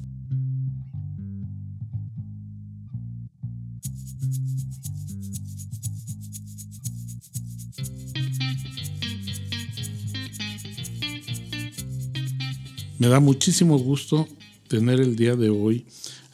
Me 12.98 13.09
da 13.09 13.20
muchísimo 13.20 13.78
gusto 13.78 14.27
tener 14.68 15.00
el 15.00 15.16
día 15.16 15.36
de 15.36 15.50
hoy 15.50 15.84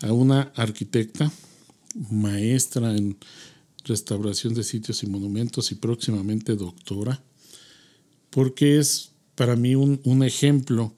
a 0.00 0.12
una 0.12 0.52
arquitecta, 0.54 1.32
maestra 2.08 2.96
en 2.96 3.16
restauración 3.84 4.54
de 4.54 4.62
sitios 4.62 5.02
y 5.02 5.08
monumentos 5.08 5.72
y 5.72 5.74
próximamente 5.74 6.54
doctora, 6.54 7.20
porque 8.30 8.78
es 8.78 9.10
para 9.34 9.56
mí 9.56 9.74
un, 9.74 10.22
ejemplo 10.22 10.94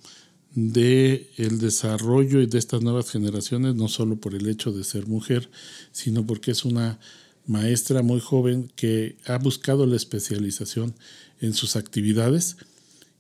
de 0.55 1.31
el 1.39 1.59
desarrollo 1.59 2.43
y 2.43 2.47
de 2.47 2.59
estas 2.59 2.83
nuevas 2.83 3.11
generaciones, 3.11 3.75
no 3.75 3.89
solo 3.89 4.17
por 4.17 4.35
el 4.35 4.47
hecho 4.47 4.71
de 4.71 4.85
ser 4.85 5.07
mujer, 5.07 5.49
sino 5.93 6.27
porque 6.27 6.51
es 6.51 6.67
una 6.67 6.99
maestra 7.47 8.03
muy 8.03 8.21
joven 8.21 8.71
que 8.77 9.17
ha 9.25 9.39
buscado 9.39 9.87
la 9.87 9.97
especialización 9.97 10.95
en 11.41 11.55
sus 11.55 11.77
actividades 11.77 12.59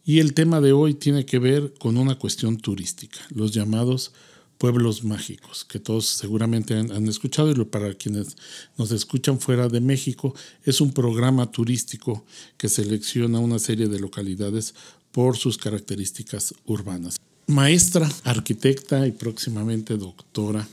y 0.05 0.21
el 0.21 0.35
tema 0.35 0.61
de 0.61 0.73
hoy 0.73 0.95
tiene 0.95 1.25
que 1.25 1.39
ver 1.39 1.73
con 1.79 1.97
una 1.97 2.19
cuestión 2.19 2.59
turística, 2.59 3.19
los 3.31 3.53
llamados 3.53 4.13
pueblos 4.59 5.03
mágicos, 5.03 5.65
que 5.65 5.81
todos 5.81 6.07
seguramente 6.07 6.75
han, 6.75 7.09
escuchado 7.09 7.51
y 7.51 7.65
para 7.65 7.95
quienes 7.95 8.37
nos 8.79 8.93
escuchan 8.93 9.41
fuera 9.41 9.69
de 9.69 9.81
México, 9.81 10.35
es 10.65 10.81
un 10.81 10.93
programa 10.93 11.51
turístico 11.51 12.25
que 12.57 12.69
selecciona 12.69 13.41
una 13.41 13.59
serie 13.59 13.89
de 13.89 13.99
localidades 13.99 14.75
por 15.11 15.37
sus 15.37 15.59
características 15.59 16.55
urbanas. 16.67 17.17
Maestra, 17.47 18.11
arquitecta 18.25 19.07
y 19.07 19.13
próximamente 19.13 19.97
doctora, 19.97 20.67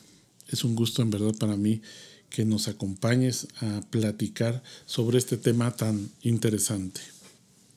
es 0.47 0.63
un 0.63 0.75
gusto 0.75 1.01
en 1.01 1.09
verdad 1.09 1.35
para 1.37 1.55
mí 1.55 1.81
que 2.29 2.45
nos 2.45 2.67
acompañes 2.67 3.47
a 3.59 3.81
platicar 3.89 4.63
sobre 4.85 5.17
este 5.17 5.37
tema 5.37 5.75
tan 5.75 6.09
interesante. 6.21 7.01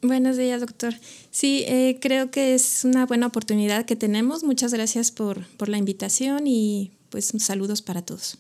Buenos 0.05 0.37
días, 0.37 0.61
doctor. 0.61 0.95
Sí, 1.31 1.65
eh, 1.67 1.99
creo 1.99 2.31
que 2.31 2.55
es 2.55 2.85
una 2.85 3.07
buena 3.07 3.27
oportunidad 3.27 3.87
que 3.87 3.97
tenemos. 3.97 4.45
Muchas 4.45 4.75
gracias 4.75 5.11
por, 5.11 5.47
la 5.67 5.79
invitación 5.79 6.47
y 6.47 6.91
pues 7.09 7.33
saludos 7.39 7.81
para 7.81 8.03
todos. 8.03 8.37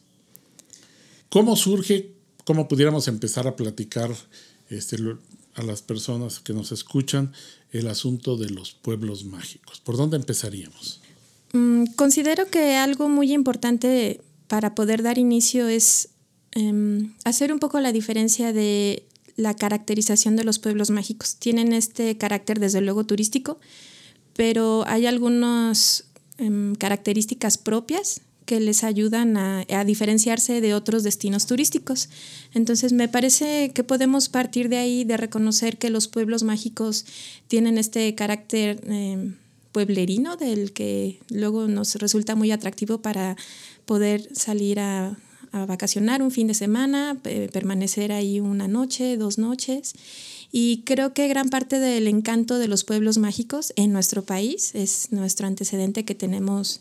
¿Cómo 1.30 1.56
surge, 1.56 2.12
cómo 2.44 2.68
pudiéramos 2.68 3.08
empezar 3.08 3.46
a 3.46 3.56
platicar 3.56 4.10
este, 4.68 4.98
a 5.54 5.62
las 5.62 5.80
personas 5.80 6.38
que 6.40 6.52
nos 6.52 6.70
escuchan 6.70 7.32
el 7.72 7.88
asunto 7.88 8.36
de 8.36 8.50
los 8.50 8.74
pueblos 8.74 9.24
mágicos? 9.24 9.80
¿Por 9.80 9.96
dónde 9.96 10.18
empezaríamos? 10.18 11.00
Mm, 11.54 11.86
considero 11.96 12.44
que 12.50 12.76
algo 12.76 13.08
muy 13.08 13.32
importante 13.32 14.20
para 14.48 14.74
poder 14.74 15.02
dar 15.02 15.16
inicio 15.16 15.66
es 15.66 16.10
em, 16.52 17.14
hacer 17.24 17.54
un 17.54 17.58
poco 17.58 17.80
la 17.80 17.90
diferencia 17.90 18.52
de 18.52 19.06
la 19.36 19.54
caracterización 19.54 20.36
de 20.36 20.44
los 20.44 20.58
pueblos 20.58 20.90
mágicos. 20.90 21.36
Tienen 21.36 21.72
este 21.72 22.16
carácter 22.16 22.60
desde 22.60 22.80
luego 22.80 23.04
turístico, 23.04 23.58
pero 24.34 24.84
hay 24.86 25.06
algunas 25.06 26.04
em, 26.38 26.74
características 26.74 27.58
propias 27.58 28.20
que 28.44 28.60
les 28.60 28.84
ayudan 28.84 29.36
a, 29.36 29.84
diferenciarse 29.84 30.60
de 30.60 30.74
otros 30.74 31.02
destinos 31.02 31.46
turísticos. 31.46 32.10
Entonces 32.52 32.92
me 32.92 33.08
parece 33.08 33.72
que 33.72 33.84
podemos 33.84 34.28
partir 34.28 34.68
de 34.68 34.76
ahí, 34.76 35.04
de 35.04 35.16
reconocer 35.16 35.78
que 35.78 35.90
los 35.90 36.08
pueblos 36.08 36.42
mágicos 36.42 37.06
tienen 37.48 37.78
este 37.78 38.14
carácter 38.14 38.80
em, 38.86 39.36
pueblerino, 39.72 40.36
del 40.36 40.72
que 40.72 41.20
luego 41.30 41.68
nos 41.68 41.94
resulta 41.96 42.34
muy 42.34 42.50
atractivo 42.50 42.98
para 42.98 43.36
poder 43.86 44.28
salir 44.34 44.78
a 44.78 45.16
a 45.54 45.66
vacacionar 45.66 46.20
un 46.20 46.32
fin 46.32 46.48
de 46.48 46.54
semana, 46.54 47.16
permanecer 47.52 48.10
ahí 48.10 48.40
una 48.40 48.66
noche, 48.66 49.16
dos 49.16 49.38
noches. 49.38 49.94
Y 50.50 50.82
creo 50.84 51.14
que 51.14 51.28
gran 51.28 51.48
parte 51.48 51.78
del 51.78 52.08
encanto 52.08 52.58
de 52.58 52.66
los 52.66 52.82
pueblos 52.82 53.18
mágicos 53.18 53.72
en 53.76 53.92
nuestro 53.92 54.22
país 54.22 54.74
es 54.74 55.12
nuestro 55.12 55.46
antecedente 55.46 56.04
que 56.04 56.16
tenemos 56.16 56.80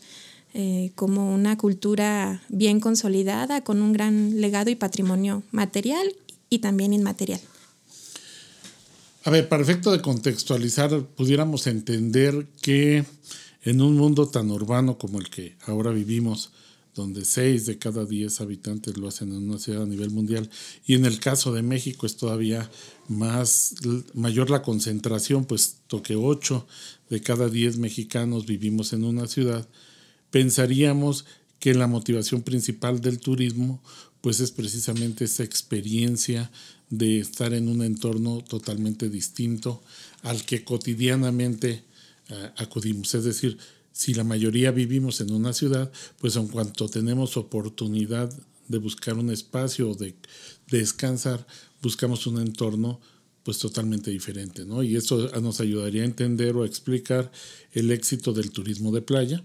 eh, 0.54 0.90
como 0.96 1.32
una 1.32 1.56
cultura 1.56 2.42
bien 2.48 2.80
consolidada, 2.80 3.62
con 3.62 3.80
un 3.80 3.92
gran 3.92 4.40
legado 4.40 4.70
y 4.70 4.74
patrimonio 4.74 5.44
material 5.52 6.12
y 6.50 6.58
también 6.58 6.92
inmaterial. 6.92 7.40
A 9.24 9.30
ver, 9.30 9.48
para 9.48 9.62
efecto 9.62 9.92
de 9.92 10.02
contextualizar, 10.02 11.00
pudiéramos 11.16 11.68
entender 11.68 12.46
que 12.60 13.04
en 13.62 13.80
un 13.80 13.96
mundo 13.96 14.28
tan 14.28 14.50
urbano 14.50 14.98
como 14.98 15.20
el 15.20 15.30
que 15.30 15.56
ahora 15.64 15.90
vivimos, 15.90 16.50
donde 16.94 17.24
6 17.24 17.66
de 17.66 17.78
cada 17.78 18.04
10 18.04 18.40
habitantes 18.40 18.96
lo 18.96 19.08
hacen 19.08 19.30
en 19.30 19.48
una 19.48 19.58
ciudad 19.58 19.82
a 19.82 19.86
nivel 19.86 20.10
mundial. 20.10 20.48
Y 20.86 20.94
en 20.94 21.04
el 21.04 21.18
caso 21.18 21.52
de 21.52 21.62
México 21.62 22.06
es 22.06 22.16
todavía 22.16 22.70
más 23.08 23.74
mayor 24.14 24.50
la 24.50 24.62
concentración, 24.62 25.44
puesto 25.44 26.02
que 26.02 26.16
8 26.16 26.66
de 27.10 27.20
cada 27.20 27.48
10 27.48 27.78
mexicanos 27.78 28.46
vivimos 28.46 28.92
en 28.92 29.04
una 29.04 29.26
ciudad. 29.26 29.68
Pensaríamos 30.30 31.24
que 31.58 31.74
la 31.74 31.86
motivación 31.86 32.42
principal 32.42 33.00
del 33.00 33.18
turismo 33.18 33.82
pues 34.20 34.40
es 34.40 34.52
precisamente 34.52 35.26
esa 35.26 35.44
experiencia 35.44 36.50
de 36.88 37.18
estar 37.18 37.52
en 37.52 37.68
un 37.68 37.82
entorno 37.82 38.42
totalmente 38.42 39.10
distinto 39.10 39.82
al 40.22 40.44
que 40.44 40.64
cotidianamente 40.64 41.84
eh, 42.30 42.50
acudimos. 42.56 43.14
Es 43.14 43.24
decir, 43.24 43.58
si 43.94 44.12
la 44.12 44.24
mayoría 44.24 44.72
vivimos 44.72 45.20
en 45.20 45.32
una 45.32 45.52
ciudad, 45.52 45.90
pues 46.18 46.34
en 46.34 46.48
cuanto 46.48 46.88
tenemos 46.88 47.36
oportunidad 47.36 48.28
de 48.66 48.78
buscar 48.78 49.16
un 49.16 49.30
espacio 49.30 49.90
o 49.90 49.94
de, 49.94 50.16
descansar, 50.68 51.46
buscamos 51.80 52.26
un 52.26 52.40
entorno 52.40 53.00
pues 53.44 53.58
totalmente 53.58 54.10
diferente, 54.10 54.64
¿no? 54.64 54.82
Y 54.82 54.96
eso 54.96 55.30
nos 55.40 55.60
ayudaría 55.60 56.02
a 56.02 56.06
entender 56.06 56.56
o 56.56 56.64
a 56.64 56.66
explicar 56.66 57.30
el 57.72 57.92
éxito 57.92 58.32
del 58.32 58.50
turismo 58.50 58.90
de 58.90 59.00
playa 59.00 59.44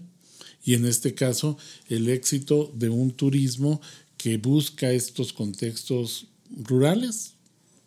y 0.64 0.74
en 0.74 0.84
este 0.84 1.14
caso 1.14 1.56
el 1.88 2.08
éxito 2.08 2.72
de 2.74 2.88
un 2.88 3.12
turismo 3.12 3.80
que 4.16 4.36
busca 4.38 4.90
estos 4.90 5.32
contextos 5.32 6.26
rurales, 6.50 7.34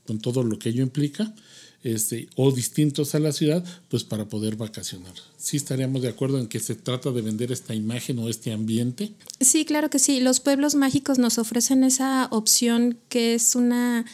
con 0.07 0.19
todo 0.19 0.44
lo 0.44 0.57
que 0.59 0.69
ello 0.69 0.84
implica, 0.84 1.35
este, 1.83 2.29
o 2.35 2.51
distintos 2.51 3.13
a 3.13 3.19
la 3.19 3.31
ciudad, 3.31 3.63
pues 3.89 4.03
para 4.03 4.25
poder 4.25 4.55
vacacionar. 4.55 5.13
¿Sí 5.38 5.57
estaríamos 5.57 6.01
de 6.01 6.07
acuerdo 6.07 6.39
en 6.39 6.47
que 6.47 6.59
se 6.59 6.75
trata 6.75 7.11
de 7.11 7.21
vender 7.21 7.51
esta 7.51 7.75
imagen 7.75 8.19
o 8.19 8.29
este 8.29 8.53
ambiente? 8.53 9.11
Sí, 9.41 9.66
claro 9.66 9.89
que 9.89 9.99
sí. 9.99 10.21
Los 10.21 10.39
pueblos 10.39 10.75
mágicos 10.75 11.19
nos 11.19 11.38
ofrecen 11.38 11.83
esa 11.83 12.27
opción 12.31 12.97
que 13.09 13.35
es 13.35 13.55
una 13.55 14.05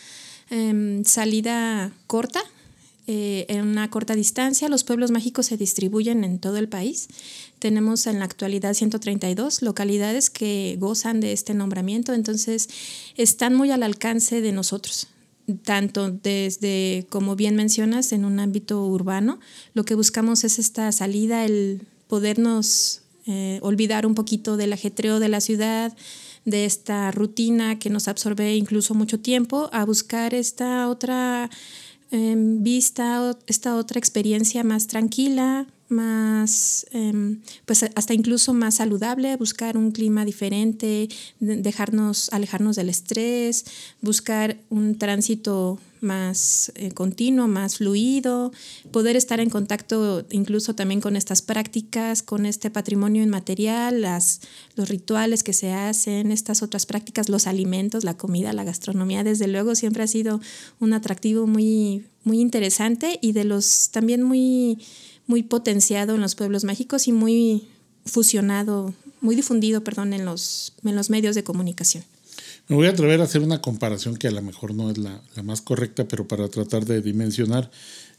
em, 0.50 1.04
salida 1.06 1.94
corta, 2.08 2.42
eh, 3.06 3.46
en 3.50 3.68
una 3.68 3.90
corta 3.92 4.16
distancia. 4.16 4.68
Los 4.70 4.84
pueblos 4.84 5.12
mágicos 5.12 5.48
se 5.48 5.58
distribuyen 5.58 6.24
en 6.24 6.40
todo 6.40 6.58
el 6.58 6.70
país. 6.70 7.08
Tenemos 7.60 8.08
en 8.08 8.20
la 8.20 8.26
actualidad 8.26 8.74
132 8.74 9.62
localidades 9.62 10.30
que 10.32 10.76
gozan 10.80 11.20
de 11.20 11.34
este 11.34 11.54
nombramiento, 11.54 12.14
entonces 12.14 12.70
están 13.16 13.54
muy 13.54 13.70
al 13.72 13.84
alcance 13.84 14.42
de 14.42 14.52
nosotros 14.52 15.08
tanto 15.58 16.10
desde, 16.12 17.06
como 17.10 17.36
bien 17.36 17.56
mencionas, 17.56 18.12
en 18.12 18.26
un 18.26 18.40
ámbito 18.40 18.86
urbano. 18.86 19.40
Lo 19.74 19.84
que 19.84 19.96
buscamos 19.96 20.44
es 20.44 20.60
esta 20.60 20.92
salida, 20.92 21.46
el 21.46 21.82
podernos 22.08 23.02
eh, 23.26 23.60
olvidar 23.62 24.06
un 24.06 24.16
poquito 24.16 24.58
del 24.58 24.74
ajetreo 24.74 25.20
de 25.20 25.30
la 25.30 25.42
ciudad, 25.42 25.96
de 26.46 26.66
esta 26.66 27.12
rutina 27.12 27.78
que 27.78 27.90
nos 27.90 28.08
absorbe 28.08 28.56
incluso 28.56 28.94
mucho 28.94 29.20
tiempo, 29.20 29.70
a 29.72 29.86
buscar 29.86 30.34
esta 30.34 30.90
otra 30.90 31.50
em, 32.12 32.64
vista, 32.64 33.38
esta 33.46 33.76
otra 33.76 34.00
experiencia 34.00 34.64
más 34.64 34.88
tranquila, 34.88 35.68
más, 35.90 36.86
em, 36.92 37.42
pues 37.66 37.84
hasta 37.84 38.14
incluso 38.14 38.54
más 38.54 38.76
saludable, 38.76 39.36
buscar 39.36 39.78
un 39.78 39.92
clima 39.92 40.24
diferente, 40.24 41.10
dejarnos, 41.40 42.30
alejarnos 42.32 42.76
del 42.76 42.90
estrés, 42.90 43.66
buscar 44.02 44.58
un 44.70 44.98
tránsito 44.98 45.80
más 46.02 46.72
eh, 46.76 46.92
continuo, 46.92 47.48
más 47.48 47.78
fluido, 47.78 48.52
poder 48.92 49.16
estar 49.16 49.40
en 49.40 49.50
contacto 49.50 50.26
incluso 50.32 50.74
también 50.76 51.02
con 51.02 51.16
estas 51.16 51.42
prácticas, 51.42 52.24
con 52.24 52.46
este 52.46 52.70
patrimonio 52.70 53.24
inmaterial, 53.24 54.02
las, 54.02 54.42
los 54.76 54.90
rituales 54.90 55.44
que 55.44 55.54
se 55.54 55.74
hacen, 55.74 56.32
estas 56.32 56.64
otras 56.64 56.86
prácticas, 56.86 57.30
los 57.30 57.48
alimentos, 57.48 58.04
la 58.04 58.16
comida, 58.18 58.54
la 58.54 58.64
gastronomía, 58.64 59.24
desde 59.24 59.48
luego 59.48 59.76
siempre 59.76 60.04
ha 60.04 60.08
sido 60.08 60.40
un 60.80 60.94
atractivo 60.94 61.48
muy, 61.48 62.06
muy 62.24 62.40
interesante 62.40 63.20
y 63.22 63.34
de 63.34 63.44
los 63.44 63.90
también 63.92 64.24
muy 64.24 64.80
muy 65.30 65.44
potenciado 65.44 66.16
en 66.16 66.22
los 66.22 66.34
pueblos 66.34 66.64
mágicos 66.64 67.08
y 67.08 67.12
muy 67.12 67.68
fusionado, 68.04 68.96
muy 69.22 69.36
difundido, 69.36 69.84
perdón, 69.84 70.14
en 70.14 70.26
los, 70.26 70.74
en 70.84 70.96
los 70.96 71.12
medios 71.12 71.36
de 71.36 71.44
comunicación. 71.44 72.04
Me 72.68 72.76
voy 72.76 72.88
a 72.88 72.90
atrever 72.90 73.22
a 73.22 73.26
hacer 73.26 73.44
una 73.44 73.62
comparación 73.62 74.18
que 74.18 74.28
a 74.28 74.32
lo 74.32 74.42
mejor 74.42 74.74
no 74.74 74.90
es 74.90 74.98
la, 74.98 75.22
más 75.44 75.62
correcta, 75.62 76.08
pero 76.08 76.28
para 76.28 76.48
tratar 76.48 76.84
de 76.86 77.04
dimensionar, 77.04 77.70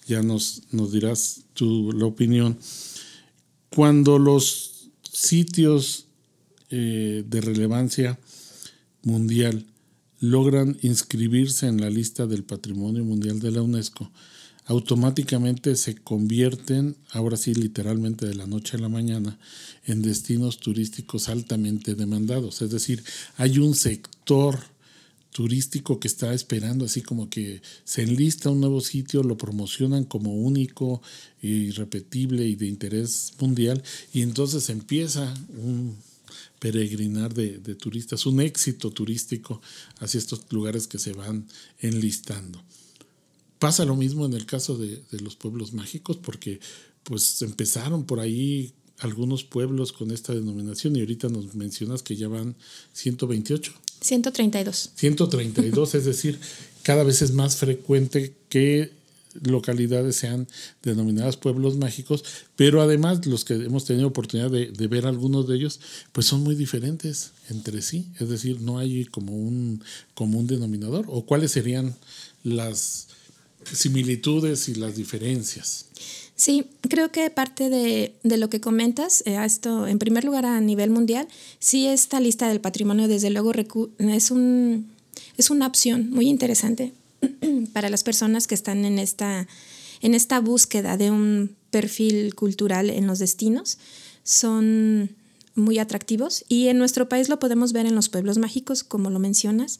ya 0.06 0.22
nos, 0.22 0.62
nos 0.70 0.92
dirás 0.92 1.40
tu 1.54 1.90
la 1.90 2.06
opinión. 2.06 2.56
Cuando 3.70 4.20
los 4.20 4.88
sitios 5.02 6.06
eh, 6.70 7.24
de 7.26 7.40
relevancia 7.40 8.20
mundial 9.02 9.66
logran 10.20 10.78
inscribirse 10.82 11.66
en 11.66 11.80
la 11.80 11.90
lista 11.90 12.28
del 12.28 12.44
Patrimonio 12.44 13.04
Mundial 13.04 13.40
de 13.40 13.50
la 13.50 13.62
UNESCO, 13.62 14.12
automáticamente 14.70 15.74
se 15.74 15.96
convierten, 15.96 16.94
ahora 17.10 17.36
sí 17.36 17.54
literalmente 17.54 18.24
de 18.24 18.36
la 18.36 18.46
noche 18.46 18.76
a 18.76 18.80
la 18.80 18.88
mañana, 18.88 19.36
en 19.84 20.00
destinos 20.00 20.58
turísticos 20.58 21.28
altamente 21.28 21.96
demandados. 21.96 22.62
Es 22.62 22.70
decir, 22.70 23.02
hay 23.36 23.58
un 23.58 23.74
sector 23.74 24.60
turístico 25.32 25.98
que 25.98 26.06
está 26.06 26.32
esperando, 26.34 26.84
así 26.84 27.02
como 27.02 27.28
que 27.28 27.60
se 27.82 28.02
enlista 28.02 28.50
un 28.50 28.60
nuevo 28.60 28.80
sitio, 28.80 29.24
lo 29.24 29.36
promocionan 29.36 30.04
como 30.04 30.36
único, 30.36 31.02
irrepetible 31.42 32.46
y 32.46 32.54
de 32.54 32.68
interés 32.68 33.32
mundial, 33.40 33.82
y 34.12 34.22
entonces 34.22 34.70
empieza 34.70 35.34
un 35.58 35.96
peregrinar 36.60 37.34
de, 37.34 37.58
de 37.58 37.74
turistas, 37.74 38.24
un 38.24 38.40
éxito 38.40 38.92
turístico 38.92 39.60
hacia 39.98 40.18
estos 40.18 40.42
lugares 40.52 40.86
que 40.86 41.00
se 41.00 41.12
van 41.12 41.48
enlistando. 41.80 42.62
Pasa 43.60 43.84
lo 43.84 43.94
mismo 43.94 44.24
en 44.24 44.32
el 44.32 44.46
caso 44.46 44.78
de, 44.78 45.02
los 45.20 45.36
pueblos 45.36 45.74
mágicos, 45.74 46.16
porque 46.16 46.60
pues 47.04 47.42
empezaron 47.42 48.04
por 48.04 48.18
ahí 48.18 48.72
algunos 49.00 49.44
pueblos 49.44 49.92
con 49.92 50.10
esta 50.12 50.34
denominación 50.34 50.96
y 50.96 51.00
ahorita 51.00 51.28
nos 51.28 51.54
mencionas 51.54 52.02
que 52.02 52.16
ya 52.16 52.26
van 52.28 52.56
128. 52.94 53.72
132. 54.00 54.92
132, 54.94 55.94
es 55.94 56.04
decir, 56.06 56.40
cada 56.82 57.04
vez 57.04 57.20
es 57.20 57.32
más 57.32 57.56
frecuente 57.56 58.34
que 58.48 58.92
localidades 59.42 60.16
sean 60.16 60.48
denominadas 60.82 61.36
pueblos 61.36 61.76
mágicos, 61.76 62.24
pero 62.56 62.80
además 62.80 63.26
los 63.26 63.44
que 63.44 63.54
hemos 63.54 63.84
tenido 63.84 64.08
oportunidad 64.08 64.50
de, 64.50 64.70
de, 64.70 64.86
ver 64.88 65.04
algunos 65.04 65.46
de 65.46 65.56
ellos, 65.56 65.80
pues 66.12 66.26
son 66.26 66.42
muy 66.42 66.54
diferentes 66.54 67.32
entre 67.50 67.82
sí, 67.82 68.06
es 68.18 68.30
decir, 68.30 68.62
no 68.62 68.78
hay 68.78 69.04
como 69.04 69.36
un 69.36 69.84
común 70.14 70.46
denominador, 70.46 71.04
o 71.08 71.26
cuáles 71.26 71.52
serían 71.52 71.94
las 72.42 73.08
similitudes 73.64 74.68
y 74.68 74.74
las 74.74 74.96
diferencias. 74.96 75.86
Sí, 76.40 76.64
creo 76.88 77.12
que 77.12 77.28
parte 77.28 77.68
de, 77.68 78.14
lo 78.22 78.48
que 78.48 78.62
comentas, 78.62 79.22
eh, 79.26 79.36
esto 79.44 79.86
en 79.86 79.98
primer 79.98 80.24
lugar 80.24 80.46
a 80.46 80.58
nivel 80.62 80.88
mundial, 80.88 81.28
sí 81.58 81.86
esta 81.86 82.18
lista 82.18 82.48
del 82.48 82.62
patrimonio 82.62 83.08
desde 83.08 83.28
luego 83.28 83.52
es, 83.98 84.30
un, 84.30 84.90
es 85.36 85.50
una 85.50 85.66
opción 85.66 86.10
muy 86.10 86.28
interesante 86.28 86.94
para 87.74 87.90
las 87.90 88.04
personas 88.04 88.46
que 88.46 88.54
están 88.54 88.86
en 88.86 88.98
esta, 88.98 89.46
en 90.00 90.14
esta 90.14 90.40
búsqueda 90.40 90.96
de 90.96 91.10
un 91.10 91.54
perfil 91.70 92.34
cultural 92.34 92.88
en 92.88 93.06
los 93.06 93.18
destinos. 93.18 93.76
Son 94.24 95.10
muy 95.54 95.78
atractivos 95.78 96.46
y 96.48 96.68
en 96.68 96.78
nuestro 96.78 97.06
país 97.08 97.28
lo 97.28 97.38
podemos 97.38 97.74
ver 97.74 97.84
en 97.84 97.94
los 97.94 98.08
pueblos 98.08 98.38
mágicos, 98.38 98.82
como 98.82 99.10
lo 99.10 99.18
mencionas, 99.18 99.78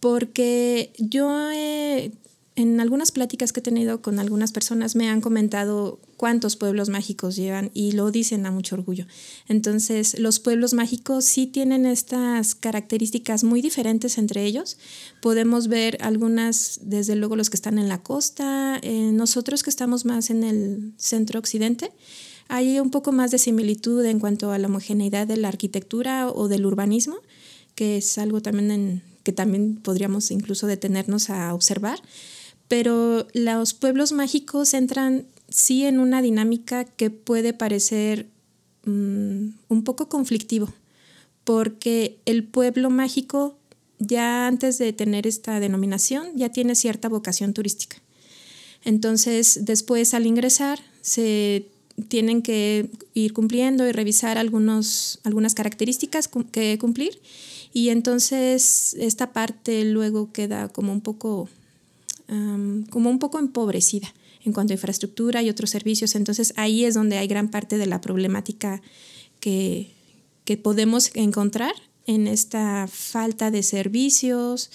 porque 0.00 0.92
yo 0.98 1.50
he 1.52 2.12
en 2.56 2.80
algunas 2.80 3.12
pláticas 3.12 3.52
que 3.52 3.60
he 3.60 3.62
tenido 3.62 4.00
con 4.00 4.18
algunas 4.18 4.50
personas 4.50 4.96
me 4.96 5.10
han 5.10 5.20
comentado 5.20 6.00
cuántos 6.16 6.56
pueblos 6.56 6.88
mágicos 6.88 7.36
llevan 7.36 7.70
y 7.74 7.92
lo 7.92 8.10
dicen 8.10 8.46
a 8.46 8.50
mucho 8.50 8.76
orgullo. 8.76 9.06
Entonces, 9.46 10.18
los 10.18 10.40
pueblos 10.40 10.72
mágicos 10.72 11.26
sí 11.26 11.46
tienen 11.46 11.84
estas 11.84 12.54
características 12.54 13.44
muy 13.44 13.60
diferentes 13.60 14.16
entre 14.16 14.44
ellos. 14.44 14.78
Podemos 15.20 15.68
ver 15.68 15.98
algunas, 16.00 16.80
desde 16.82 17.14
luego 17.14 17.36
los 17.36 17.50
que 17.50 17.56
están 17.56 17.78
en 17.78 17.90
la 17.90 18.02
costa, 18.02 18.78
eh, 18.82 19.10
nosotros 19.12 19.62
que 19.62 19.70
estamos 19.70 20.06
más 20.06 20.30
en 20.30 20.42
el 20.42 20.94
centro 20.96 21.38
occidente. 21.38 21.92
Hay 22.48 22.80
un 22.80 22.90
poco 22.90 23.12
más 23.12 23.32
de 23.32 23.38
similitud 23.38 24.02
en 24.06 24.18
cuanto 24.18 24.52
a 24.52 24.58
la 24.58 24.68
homogeneidad 24.68 25.26
de 25.26 25.36
la 25.36 25.48
arquitectura 25.48 26.30
o 26.30 26.48
del 26.48 26.64
urbanismo, 26.64 27.16
que 27.74 27.98
es 27.98 28.16
algo 28.16 28.40
también 28.40 28.70
en, 28.70 29.02
que 29.24 29.32
también 29.32 29.76
podríamos 29.76 30.30
incluso 30.30 30.66
detenernos 30.66 31.28
a 31.28 31.52
observar 31.52 32.00
pero 32.68 33.26
los 33.32 33.74
pueblos 33.74 34.12
mágicos 34.12 34.74
entran 34.74 35.26
sí 35.48 35.84
en 35.84 36.00
una 36.00 36.22
dinámica 36.22 36.84
que 36.84 37.10
puede 37.10 37.52
parecer 37.52 38.26
mm, 38.84 39.48
un 39.68 39.84
poco 39.84 40.08
conflictivo, 40.08 40.72
porque 41.44 42.18
el 42.26 42.44
pueblo 42.44 42.90
mágico 42.90 43.56
ya 43.98 44.46
antes 44.46 44.78
de 44.78 44.92
tener 44.92 45.26
esta 45.26 45.60
denominación 45.60 46.28
ya 46.34 46.50
tiene 46.50 46.74
cierta 46.74 47.08
vocación 47.08 47.54
turística. 47.54 47.96
Entonces, 48.84 49.60
después 49.62 50.14
al 50.14 50.26
ingresar 50.26 50.78
se 51.00 51.66
tienen 52.08 52.42
que 52.42 52.90
ir 53.14 53.32
cumpliendo 53.32 53.86
y 53.88 53.92
revisar 53.92 54.38
algunos, 54.38 55.18
algunas 55.24 55.54
características 55.54 56.28
que 56.50 56.78
cumplir 56.78 57.20
y 57.72 57.88
entonces 57.88 58.94
esta 58.98 59.32
parte 59.32 59.84
luego 59.84 60.30
queda 60.32 60.68
como 60.68 60.92
un 60.92 61.00
poco 61.00 61.48
como 62.28 63.10
un 63.10 63.18
poco 63.18 63.38
empobrecida 63.38 64.12
en 64.44 64.52
cuanto 64.52 64.72
a 64.72 64.76
infraestructura 64.76 65.42
y 65.42 65.50
otros 65.50 65.70
servicios. 65.70 66.14
Entonces 66.14 66.52
ahí 66.56 66.84
es 66.84 66.94
donde 66.94 67.18
hay 67.18 67.26
gran 67.26 67.50
parte 67.50 67.78
de 67.78 67.86
la 67.86 68.00
problemática 68.00 68.80
que, 69.40 69.90
que 70.44 70.56
podemos 70.56 71.10
encontrar 71.14 71.72
en 72.06 72.28
esta 72.28 72.86
falta 72.88 73.50
de 73.50 73.62
servicios 73.62 74.70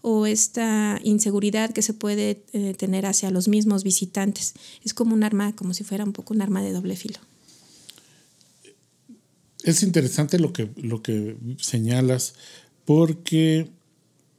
o 0.00 0.26
esta 0.26 1.00
inseguridad 1.02 1.72
que 1.72 1.82
se 1.82 1.92
puede 1.92 2.44
eh, 2.52 2.74
tener 2.74 3.06
hacia 3.06 3.30
los 3.30 3.48
mismos 3.48 3.82
visitantes. 3.82 4.54
Es 4.84 4.94
como 4.94 5.14
un 5.14 5.24
arma, 5.24 5.54
como 5.56 5.74
si 5.74 5.82
fuera 5.82 6.04
un 6.04 6.12
poco 6.12 6.32
un 6.32 6.42
arma 6.42 6.62
de 6.62 6.72
doble 6.72 6.94
filo. 6.94 7.18
Es 9.64 9.82
interesante 9.82 10.38
lo 10.38 10.52
que, 10.52 10.70
lo 10.76 11.02
que 11.02 11.36
señalas, 11.58 12.34
porque 12.84 13.68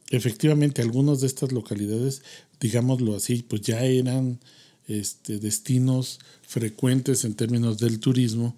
efectivamente 0.10 0.82
algunas 0.82 1.20
de 1.20 1.28
estas 1.28 1.52
localidades 1.52 2.22
digámoslo 2.60 3.16
así, 3.16 3.44
pues 3.48 3.62
ya 3.62 3.84
eran 3.84 4.40
este, 4.88 5.40
destinos 5.40 6.20
frecuentes 6.42 7.26
en 7.26 7.36
términos 7.36 7.78
del 7.78 8.00
turismo. 8.00 8.56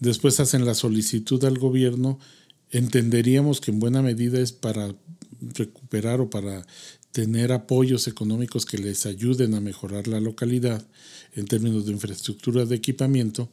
Después 0.00 0.40
hacen 0.40 0.64
la 0.64 0.74
solicitud 0.74 1.44
al 1.44 1.58
gobierno. 1.58 2.18
Entenderíamos 2.70 3.60
que 3.60 3.70
en 3.70 3.80
buena 3.80 4.02
medida 4.02 4.40
es 4.40 4.52
para 4.52 4.94
recuperar 5.40 6.20
o 6.20 6.30
para 6.30 6.66
tener 7.12 7.52
apoyos 7.52 8.08
económicos 8.08 8.64
que 8.64 8.78
les 8.78 9.04
ayuden 9.06 9.54
a 9.54 9.60
mejorar 9.60 10.08
la 10.08 10.20
localidad 10.20 10.84
en 11.34 11.46
términos 11.46 11.84
de 11.86 11.92
infraestructura 11.92 12.64
de 12.64 12.74
equipamiento, 12.74 13.50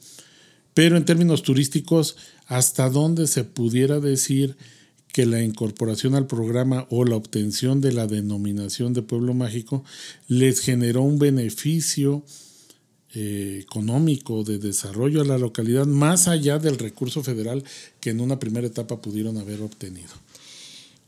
pero 0.74 0.96
en 0.96 1.06
términos 1.06 1.44
turísticos, 1.44 2.16
hasta 2.48 2.90
dónde 2.90 3.28
se 3.28 3.44
pudiera 3.44 4.00
decir 4.00 4.56
que 5.12 5.26
la 5.26 5.42
incorporación 5.42 6.16
al 6.16 6.28
programa 6.28 6.88
o 6.90 7.04
la 7.04 7.16
obtención 7.16 7.82
de 7.82 7.92
la 7.92 8.08
denominación 8.08 8.94
de 8.94 9.02
pueblo 9.02 9.34
mágico 9.34 9.84
les 10.28 10.60
generó 10.60 11.02
un 11.02 11.20
beneficio 11.20 12.24
eh, 13.16 13.60
económico 13.64 14.44
de 14.44 14.60
desarrollo 14.60 15.22
a 15.22 15.26
la 15.26 15.40
localidad 15.40 15.88
más 15.88 16.28
allá 16.28 16.60
del 16.60 16.78
recurso 16.78 17.24
federal 17.24 17.64
que 18.00 18.12
en 18.12 18.22
una 18.22 18.38
primera 18.38 18.68
etapa 18.68 19.02
pudieron 19.02 19.38
haber 19.38 19.64
obtenido. 19.64 20.12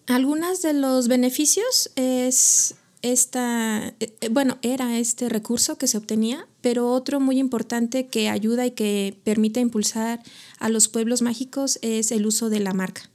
Algunos 0.08 0.64
de 0.64 0.74
los 0.74 1.08
beneficios 1.08 1.92
es 1.96 2.74
esta, 3.04 3.94
eh, 4.00 4.30
bueno, 4.32 4.58
era 4.64 4.98
este 4.98 5.30
recurso 5.30 5.78
que 5.78 5.86
se 5.86 6.00
obtenía, 6.00 6.48
pero 6.62 6.92
otro 6.92 7.20
muy 7.20 7.38
importante 7.38 8.08
que 8.08 8.30
ayuda 8.30 8.66
y 8.66 8.72
que 8.72 9.16
permite 9.24 9.60
impulsar 9.60 10.24
a 10.58 10.70
los 10.70 10.88
pueblos 10.88 11.22
mágicos 11.22 11.78
es 11.84 12.12
el 12.12 12.26
uso 12.26 12.50
de 12.50 12.62
la 12.62 12.74
marca. 12.74 13.11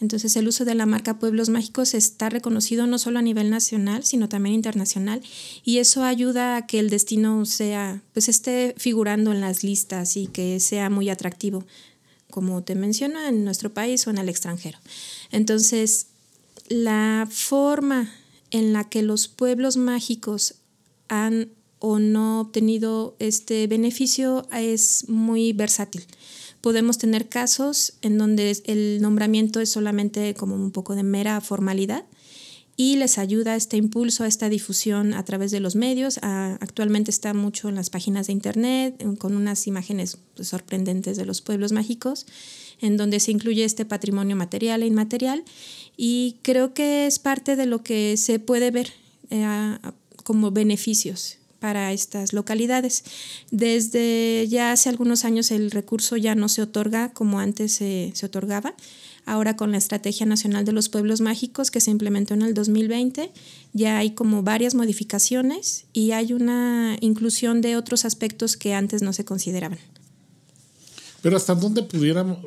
Entonces 0.00 0.36
el 0.36 0.46
uso 0.46 0.64
de 0.64 0.74
la 0.74 0.86
marca 0.86 1.18
Pueblos 1.18 1.48
Mágicos 1.48 1.94
está 1.94 2.28
reconocido 2.28 2.86
no 2.86 2.98
solo 2.98 3.18
a 3.18 3.22
nivel 3.22 3.50
nacional, 3.50 4.04
sino 4.04 4.28
también 4.28 4.54
internacional 4.54 5.22
y 5.64 5.78
eso 5.78 6.04
ayuda 6.04 6.56
a 6.56 6.66
que 6.66 6.78
el 6.78 6.88
destino 6.88 7.44
sea, 7.46 8.02
pues 8.12 8.28
esté 8.28 8.74
figurando 8.76 9.32
en 9.32 9.40
las 9.40 9.64
listas 9.64 10.16
y 10.16 10.28
que 10.28 10.60
sea 10.60 10.88
muy 10.88 11.10
atractivo, 11.10 11.64
como 12.30 12.62
te 12.62 12.76
menciono, 12.76 13.20
en 13.24 13.44
nuestro 13.44 13.74
país 13.74 14.06
o 14.06 14.10
en 14.10 14.18
el 14.18 14.28
extranjero. 14.28 14.78
Entonces, 15.32 16.06
la 16.68 17.26
forma 17.30 18.12
en 18.50 18.72
la 18.72 18.88
que 18.88 19.02
los 19.02 19.26
pueblos 19.26 19.76
mágicos 19.76 20.54
han 21.08 21.50
o 21.80 21.98
no 21.98 22.40
obtenido 22.40 23.16
este 23.18 23.66
beneficio 23.66 24.46
es 24.52 25.08
muy 25.08 25.52
versátil. 25.52 26.04
Podemos 26.60 26.98
tener 26.98 27.28
casos 27.28 27.94
en 28.02 28.18
donde 28.18 28.56
el 28.64 29.00
nombramiento 29.00 29.60
es 29.60 29.70
solamente 29.70 30.34
como 30.34 30.54
un 30.54 30.70
poco 30.70 30.94
de 30.94 31.02
mera 31.02 31.40
formalidad 31.40 32.04
y 32.76 32.94
les 32.94 33.18
ayuda 33.18 33.56
este 33.56 33.76
impulso, 33.76 34.24
esta 34.24 34.48
difusión 34.48 35.12
a 35.12 35.24
través 35.24 35.50
de 35.50 35.58
los 35.58 35.74
medios. 35.74 36.18
actualmente 36.22 37.10
está 37.10 37.34
mucho 37.34 37.68
en 37.68 37.74
las 37.74 37.90
páginas 37.90 38.28
de 38.28 38.32
internet 38.32 39.04
con 39.18 39.36
unas 39.36 39.66
imágenes 39.66 40.18
pues, 40.36 40.48
sorprendentes 40.48 41.16
de 41.16 41.26
los 41.26 41.42
pueblos 41.42 41.72
mágicos, 41.72 42.24
en 42.80 42.96
donde 42.96 43.18
se 43.18 43.32
incluye 43.32 43.64
este 43.64 43.84
patrimonio 43.84 44.36
material 44.36 44.84
e 44.84 44.86
inmaterial 44.86 45.42
y 45.96 46.36
creo 46.42 46.72
que 46.72 47.08
es 47.08 47.18
parte 47.18 47.56
de 47.56 47.66
lo 47.66 47.82
que 47.82 48.16
se 48.16 48.38
puede 48.38 48.70
ver 48.70 48.92
eh, 49.30 49.78
como 50.22 50.52
beneficios 50.52 51.37
para 51.58 51.92
estas 51.92 52.32
localidades. 52.32 53.04
Desde 53.50 54.46
ya 54.48 54.72
hace 54.72 54.88
algunos 54.88 55.24
años 55.24 55.50
el 55.50 55.70
recurso 55.70 56.16
ya 56.16 56.34
no 56.34 56.48
se 56.48 56.62
otorga 56.62 57.12
como 57.12 57.40
antes 57.40 57.72
se, 57.72 58.12
otorgaba. 58.22 58.74
Ahora 59.24 59.56
con 59.56 59.72
la 59.72 59.78
Estrategia 59.78 60.24
Nacional 60.24 60.64
de 60.64 60.72
los 60.72 60.88
Pueblos 60.88 61.20
Mágicos 61.20 61.70
que 61.70 61.80
se 61.80 61.90
implementó 61.90 62.32
en 62.32 62.42
el 62.42 62.54
2020, 62.54 63.30
ya 63.74 63.98
hay 63.98 64.12
como 64.12 64.42
varias 64.42 64.74
modificaciones 64.74 65.84
y 65.92 66.12
hay 66.12 66.32
una 66.32 66.96
inclusión 67.00 67.60
de 67.60 67.76
otros 67.76 68.06
aspectos 68.06 68.56
que 68.56 68.72
antes 68.72 69.02
no 69.02 69.12
se 69.12 69.26
consideraban. 69.26 69.78
Pero 71.20 71.36
hasta 71.36 71.54
dónde 71.54 71.82
pudiéramos, 71.82 72.38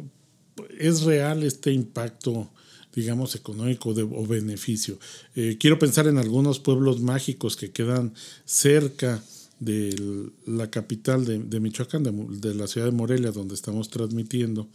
es 0.80 1.04
real 1.04 1.44
este 1.44 1.72
impacto 1.72 2.50
digamos, 2.94 3.36
económico 3.36 3.90
o 3.90 4.28
beneficio. 4.28 5.00
Eh, 5.36 5.58
quiero 5.60 5.80
pensar 5.80 6.08
en 6.08 6.18
algunos 6.18 6.60
pueblos 6.60 7.02
mágicos 7.02 7.56
que 7.56 7.72
quedan 7.72 8.14
cerca 8.46 9.24
de 9.62 10.32
la 10.48 10.72
capital 10.72 11.24
de, 11.24 11.60
Michoacán, 11.60 12.04
de, 12.04 12.56
la 12.56 12.66
ciudad 12.66 12.88
de 12.88 12.94
Morelia, 12.94 13.32
donde 13.32 13.54
estamos 13.54 13.90
transmitiendo, 13.90 14.68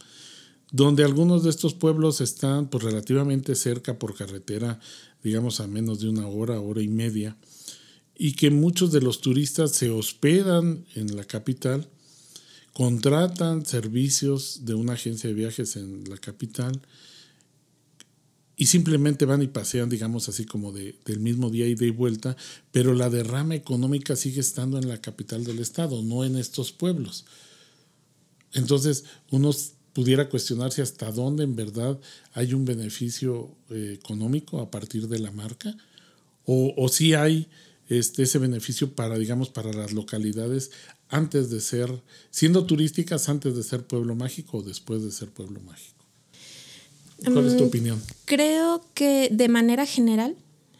donde 0.71 1.03
algunos 1.03 1.43
de 1.43 1.49
estos 1.49 1.73
pueblos 1.73 2.21
están 2.21 2.69
pues, 2.69 2.85
relativamente 2.85 3.53
cerca 3.55 3.99
por 3.99 4.15
carretera, 4.15 4.79
digamos, 5.23 5.59
a 5.59 5.67
menos 5.67 5.99
de 5.99 6.07
una 6.07 6.27
hora, 6.27 6.61
hora 6.61 6.81
y 6.81 6.87
media, 6.87 7.35
y 8.17 8.31
que 8.33 8.49
muchos 8.49 8.93
de 8.93 9.01
los 9.01 9.19
turistas 9.19 9.73
se 9.73 9.89
hospedan 9.89 10.85
en 10.95 11.17
la 11.17 11.25
capital, 11.25 11.89
contratan 12.71 13.65
servicios 13.65 14.61
de 14.63 14.73
una 14.73 14.93
agencia 14.93 15.27
de 15.27 15.35
viajes 15.35 15.75
en 15.75 16.05
la 16.09 16.17
capital, 16.17 16.79
y 18.57 18.65
simplemente 18.65 19.25
van 19.25 19.43
y 19.43 19.47
pasean, 19.47 19.87
digamos 19.87 20.27
así 20.27 20.45
como 20.45 20.71
de, 20.71 20.95
del 21.05 21.19
mismo 21.19 21.51
día 21.51 21.67
y 21.67 21.75
de 21.75 21.91
vuelta, 21.91 22.35
pero 22.71 22.95
la 22.95 23.11
derrama 23.11 23.53
económica 23.55 24.15
sigue 24.15 24.41
estando 24.41 24.79
en 24.79 24.89
la 24.89 24.99
capital 24.99 25.43
del 25.43 25.59
estado, 25.59 26.01
no 26.01 26.25
en 26.25 26.35
estos 26.35 26.71
pueblos. 26.71 27.25
Entonces, 28.53 29.05
uno 29.29 29.51
pudiera 29.93 30.27
cuestionarse 30.27 30.81
hasta 30.81 31.11
dónde 31.11 31.43
en 31.43 31.55
verdad 31.55 31.99
hay 32.33 32.55
un 32.55 32.65
beneficio 32.65 33.55
eh, 33.69 33.97
económico 33.99 34.59
a 34.59 34.71
partir 34.71 35.07
de 35.07 35.19
la 35.19 35.31
marca, 35.31 35.77
o, 36.43 36.73
o 36.75 36.89
si 36.89 37.13
hay 37.13 37.47
este, 37.89 38.23
ese 38.23 38.39
beneficio 38.39 38.95
para, 38.95 39.19
digamos, 39.19 39.49
para 39.49 39.71
las 39.71 39.93
localidades 39.93 40.71
antes 41.09 41.51
de 41.51 41.61
ser, 41.61 42.01
siendo 42.31 42.65
turísticas 42.65 43.29
antes 43.29 43.55
de 43.55 43.63
ser 43.63 43.85
pueblo 43.85 44.15
mágico 44.15 44.57
o 44.57 44.63
después 44.63 45.03
de 45.03 45.11
ser 45.11 45.29
pueblo 45.29 45.61
mágico. 45.61 46.06
¿Cuál 47.23 47.47
es 47.47 47.57
tu 47.57 47.63
mm, 47.63 47.67
opinión? 47.67 48.03
Creo 48.25 48.83
que 48.93 49.29
de 49.31 49.47
manera 49.47 49.85
general, 49.85 50.35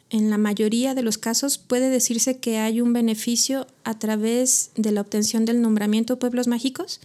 en 0.09 0.29
la 0.29 0.37
mayoría 0.37 0.93
de 0.95 1.01
los 1.01 1.17
casos, 1.17 1.57
puede 1.57 1.89
decirse 1.89 2.37
que 2.37 2.57
hay 2.57 2.81
un 2.81 2.93
beneficio 2.93 3.67
a 3.83 3.97
través 3.97 4.71
de 4.75 4.91
la 4.91 5.01
obtención 5.01 5.45
del 5.45 5.61
nombramiento 5.61 6.19
Pueblos 6.19 6.47
Mágicos 6.47 6.99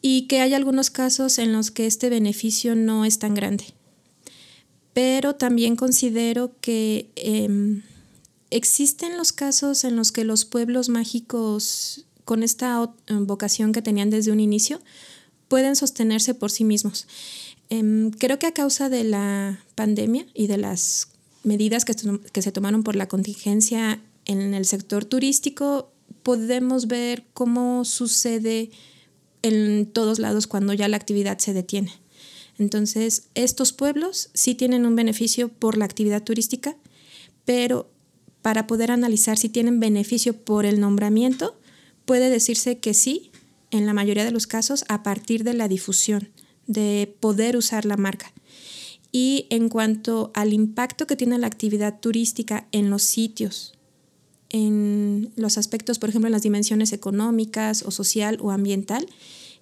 y 0.00 0.26
que 0.26 0.40
hay 0.40 0.54
algunos 0.54 0.90
casos 0.90 1.38
en 1.38 1.52
los 1.52 1.70
que 1.70 1.86
este 1.86 2.10
beneficio 2.10 2.74
no 2.74 3.04
es 3.04 3.18
tan 3.18 3.34
grande. 3.34 3.64
Pero 4.92 5.34
también 5.34 5.76
considero 5.76 6.52
que 6.60 7.10
em, 7.16 7.82
existen 8.50 9.16
los 9.16 9.32
casos 9.32 9.84
en 9.84 9.96
los 9.96 10.12
que 10.12 10.24
los 10.24 10.44
pueblos 10.44 10.88
mágicos, 10.88 12.04
con 12.24 12.42
esta 12.42 12.92
vocación 13.08 13.72
que 13.72 13.82
tenían 13.82 14.10
desde 14.10 14.30
un 14.30 14.40
inicio, 14.40 14.80
pueden 15.48 15.74
sostenerse 15.74 16.34
por 16.34 16.50
sí 16.50 16.64
mismos. 16.64 17.06
Em, 17.74 18.10
creo 18.12 18.38
que 18.38 18.46
a 18.46 18.54
causa 18.54 18.88
de 18.88 19.02
la 19.02 19.58
pandemia 19.74 20.26
y 20.32 20.46
de 20.46 20.58
las 20.58 21.08
medidas 21.42 21.84
que, 21.84 21.94
que 22.32 22.42
se 22.42 22.52
tomaron 22.52 22.84
por 22.84 22.94
la 22.94 23.08
contingencia 23.08 24.00
en 24.26 24.54
el 24.54 24.64
sector 24.64 25.04
turístico, 25.04 25.90
podemos 26.22 26.86
ver 26.86 27.24
cómo 27.34 27.84
sucede 27.84 28.70
en 29.42 29.86
todos 29.86 30.20
lados 30.20 30.46
cuando 30.46 30.72
ya 30.72 30.86
la 30.86 30.96
actividad 30.96 31.38
se 31.38 31.52
detiene. 31.52 31.92
Entonces, 32.58 33.24
estos 33.34 33.72
pueblos 33.72 34.30
sí 34.34 34.54
tienen 34.54 34.86
un 34.86 34.94
beneficio 34.94 35.48
por 35.48 35.76
la 35.76 35.84
actividad 35.84 36.22
turística, 36.22 36.76
pero 37.44 37.90
para 38.40 38.68
poder 38.68 38.92
analizar 38.92 39.36
si 39.36 39.48
tienen 39.48 39.80
beneficio 39.80 40.36
por 40.44 40.64
el 40.64 40.78
nombramiento, 40.78 41.58
puede 42.04 42.30
decirse 42.30 42.78
que 42.78 42.94
sí, 42.94 43.32
en 43.72 43.84
la 43.84 43.94
mayoría 43.94 44.24
de 44.24 44.30
los 44.30 44.46
casos, 44.46 44.84
a 44.88 45.02
partir 45.02 45.42
de 45.42 45.54
la 45.54 45.66
difusión 45.66 46.30
de 46.66 47.16
poder 47.20 47.56
usar 47.56 47.84
la 47.84 47.96
marca. 47.96 48.32
Y 49.12 49.46
en 49.50 49.68
cuanto 49.68 50.32
al 50.34 50.52
impacto 50.52 51.06
que 51.06 51.16
tiene 51.16 51.38
la 51.38 51.46
actividad 51.46 52.00
turística 52.00 52.66
en 52.72 52.90
los 52.90 53.02
sitios, 53.02 53.74
en 54.50 55.32
los 55.36 55.58
aspectos, 55.58 55.98
por 55.98 56.08
ejemplo, 56.08 56.28
en 56.28 56.32
las 56.32 56.42
dimensiones 56.42 56.92
económicas 56.92 57.82
o 57.82 57.90
social 57.90 58.38
o 58.40 58.50
ambiental, 58.50 59.06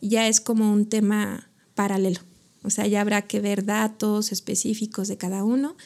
ya 0.00 0.28
es 0.28 0.40
como 0.40 0.72
un 0.72 0.86
tema 0.86 1.50
paralelo. 1.74 2.20
O 2.62 2.70
sea, 2.70 2.86
ya 2.86 3.00
habrá 3.00 3.22
que 3.22 3.40
ver 3.40 3.64
datos 3.64 4.32
específicos 4.32 5.08
de 5.08 5.16
cada 5.16 5.44
uno, 5.44 5.76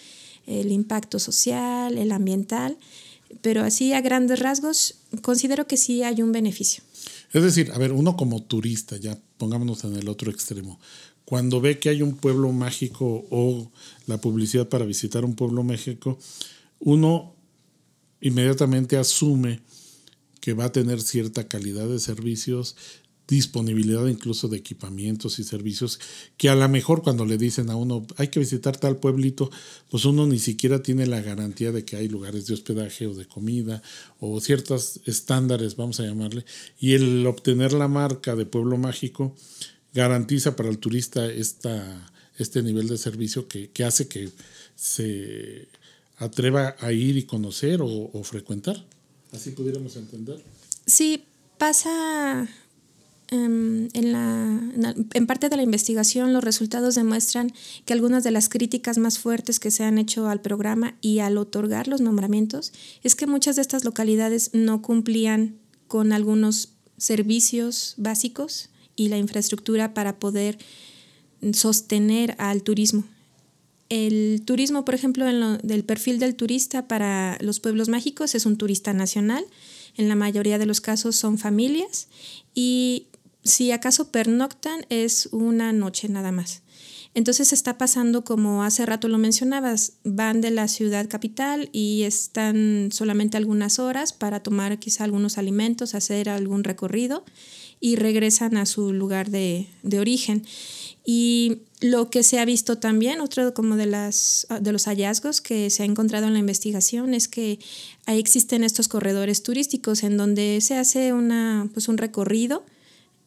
el 0.46 0.70
impacto 0.70 1.18
social, 1.18 1.98
el 1.98 2.12
ambiental, 2.12 2.78
pero 3.42 3.62
así 3.62 3.92
a 3.92 4.00
grandes 4.00 4.40
rasgos 4.40 4.96
considero 5.22 5.66
que 5.66 5.76
sí 5.76 6.02
hay 6.02 6.22
un 6.22 6.32
beneficio. 6.32 6.84
Es 7.36 7.42
decir, 7.42 7.70
a 7.74 7.78
ver, 7.78 7.92
uno 7.92 8.16
como 8.16 8.42
turista, 8.42 8.96
ya 8.96 9.18
pongámonos 9.36 9.84
en 9.84 9.94
el 9.94 10.08
otro 10.08 10.30
extremo, 10.30 10.80
cuando 11.26 11.60
ve 11.60 11.78
que 11.78 11.90
hay 11.90 12.00
un 12.00 12.16
pueblo 12.16 12.50
mágico 12.50 13.26
o 13.28 13.70
la 14.06 14.18
publicidad 14.18 14.70
para 14.70 14.86
visitar 14.86 15.22
un 15.22 15.34
pueblo 15.34 15.62
mágico, 15.62 16.18
uno 16.80 17.34
inmediatamente 18.22 18.96
asume 18.96 19.60
que 20.40 20.54
va 20.54 20.64
a 20.64 20.72
tener 20.72 21.02
cierta 21.02 21.46
calidad 21.46 21.86
de 21.86 22.00
servicios, 22.00 22.74
disponibilidad 23.28 24.06
incluso 24.06 24.48
de 24.48 24.56
equipamientos 24.56 25.38
y 25.38 25.44
servicios 25.44 25.98
que 26.36 26.48
a 26.48 26.54
lo 26.54 26.68
mejor 26.68 27.02
cuando 27.02 27.24
le 27.24 27.38
dicen 27.38 27.70
a 27.70 27.76
uno 27.76 28.06
hay 28.16 28.28
que 28.28 28.38
visitar 28.38 28.76
tal 28.76 28.96
pueblito, 28.96 29.50
pues 29.90 30.04
uno 30.04 30.26
ni 30.26 30.38
siquiera 30.38 30.82
tiene 30.82 31.06
la 31.06 31.20
garantía 31.20 31.72
de 31.72 31.84
que 31.84 31.96
hay 31.96 32.08
lugares 32.08 32.46
de 32.46 32.54
hospedaje 32.54 33.06
o 33.06 33.14
de 33.14 33.26
comida 33.26 33.82
o 34.20 34.40
ciertos 34.40 35.00
estándares, 35.06 35.76
vamos 35.76 35.98
a 36.00 36.04
llamarle, 36.04 36.44
y 36.78 36.92
el 36.92 37.26
obtener 37.26 37.72
la 37.72 37.88
marca 37.88 38.36
de 38.36 38.46
pueblo 38.46 38.76
mágico 38.78 39.34
garantiza 39.92 40.54
para 40.54 40.68
el 40.68 40.78
turista 40.78 41.26
esta, 41.26 42.12
este 42.38 42.62
nivel 42.62 42.86
de 42.86 42.98
servicio 42.98 43.48
que, 43.48 43.70
hace 43.84 44.06
que 44.06 44.30
se 44.76 45.68
atreva 46.18 46.76
a 46.78 46.92
ir 46.92 47.16
y 47.16 47.24
conocer 47.24 47.80
o, 47.82 48.22
frecuentar. 48.22 48.84
Así 49.32 49.50
pudiéramos 49.50 49.96
entender. 49.96 50.42
Sí, 50.86 51.24
pasa 51.58 52.48
em, 53.28 53.88
en, 53.92 54.12
la, 54.12 54.94
en 55.14 55.26
parte 55.26 55.48
de 55.48 55.56
la 55.56 55.62
investigación 55.62 56.32
los 56.32 56.44
resultados 56.44 56.94
demuestran 56.94 57.52
que 57.84 57.92
algunas 57.92 58.24
de 58.24 58.30
las 58.30 58.48
críticas 58.48 58.98
más 58.98 59.18
fuertes 59.18 59.60
que 59.60 59.70
se 59.70 59.84
han 59.84 59.98
hecho 59.98 60.28
al 60.28 60.40
programa 60.40 60.96
y 61.00 61.18
al 61.18 61.38
otorgar 61.38 61.88
los 61.88 62.00
nombramientos 62.00 62.72
es 63.02 63.14
que 63.14 63.26
muchas 63.26 63.56
de 63.56 63.62
estas 63.62 63.84
localidades 63.84 64.50
no 64.52 64.82
cumplían 64.82 65.56
con 65.88 66.12
algunos 66.12 66.70
servicios 66.98 67.94
básicos 67.96 68.70
y 68.96 69.08
la 69.08 69.18
infraestructura 69.18 69.94
para 69.94 70.18
poder 70.18 70.58
sostener 71.52 72.34
al 72.38 72.62
turismo. 72.62 73.04
El 73.88 74.42
turismo, 74.44 74.84
por 74.84 74.94
ejemplo, 74.94 75.24
del 75.58 75.84
perfil 75.84 76.18
del 76.18 76.34
turista 76.34 76.88
para 76.88 77.38
los 77.40 77.60
pueblos 77.60 77.88
mágicos 77.88 78.34
es 78.34 78.44
un 78.44 78.56
turista 78.56 78.92
nacional. 78.92 79.44
En 79.96 80.08
la 80.08 80.16
mayoría 80.16 80.58
de 80.58 80.66
los 80.66 80.80
casos 80.80 81.14
son 81.14 81.38
familias 81.38 82.08
y 82.52 83.06
si 83.46 83.72
acaso 83.72 84.10
pernoctan 84.10 84.86
es 84.88 85.28
una 85.32 85.72
noche 85.72 86.08
nada 86.08 86.32
más. 86.32 86.62
Entonces 87.16 87.54
está 87.54 87.78
pasando 87.78 88.24
como 88.24 88.62
hace 88.62 88.84
rato 88.84 89.08
lo 89.08 89.16
mencionabas, 89.16 89.94
van 90.04 90.42
de 90.42 90.50
la 90.50 90.68
ciudad 90.68 91.08
capital 91.08 91.70
y 91.72 92.02
están 92.02 92.90
solamente 92.92 93.38
algunas 93.38 93.78
horas 93.78 94.12
para 94.12 94.40
tomar 94.40 94.78
quizá 94.78 95.04
algunos 95.04 95.38
alimentos, 95.38 95.94
hacer 95.94 96.28
algún 96.28 96.62
recorrido 96.62 97.24
y 97.80 97.96
regresan 97.96 98.58
a 98.58 98.66
su 98.66 98.92
lugar 98.92 99.30
de, 99.30 99.66
origen. 99.98 100.44
Y 101.06 101.62
lo 101.80 102.10
que 102.10 102.22
se 102.22 102.38
ha 102.38 102.44
visto 102.44 102.76
también, 102.76 103.22
otro 103.22 103.54
como 103.54 103.76
de, 103.76 103.86
las, 103.86 104.46
de 104.60 104.72
los 104.72 104.84
hallazgos 104.84 105.40
que 105.40 105.70
se 105.70 105.84
ha 105.84 105.86
encontrado 105.86 106.26
en 106.26 106.34
la 106.34 106.38
investigación 106.38 107.14
es 107.14 107.28
que 107.28 107.58
ahí 108.04 108.18
existen 108.18 108.62
estos 108.62 108.88
corredores 108.88 109.42
turísticos 109.42 110.02
en 110.02 110.18
donde 110.18 110.60
se 110.60 110.76
hace 110.76 111.14
una, 111.14 111.70
pues 111.72 111.88
un 111.88 111.96
recorrido 111.96 112.62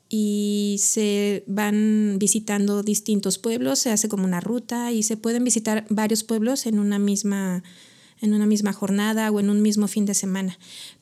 y 0.10 0.78
se 0.80 1.44
van 1.46 2.18
visitando 2.18 2.82
distintos 2.82 3.38
pueblos, 3.38 3.78
se 3.78 3.92
hace 3.92 4.10
como 4.10 4.24
una 4.24 4.40
ruta 4.40 4.92
y 4.92 5.04
se 5.04 5.18
pueden 5.18 5.44
visitar 5.44 5.86
varios 5.90 6.24
pueblos 6.24 6.66
en 6.66 6.80
una 6.80 6.98
misma, 6.98 7.64
en 8.20 8.34
una 8.34 8.48
misma 8.48 8.74
jornada 8.74 9.30
o 9.30 9.40
en 9.40 9.52
un 9.52 9.62
mismo 9.62 9.88
fin 9.88 10.08
de 10.08 10.16
semana. 10.16 10.58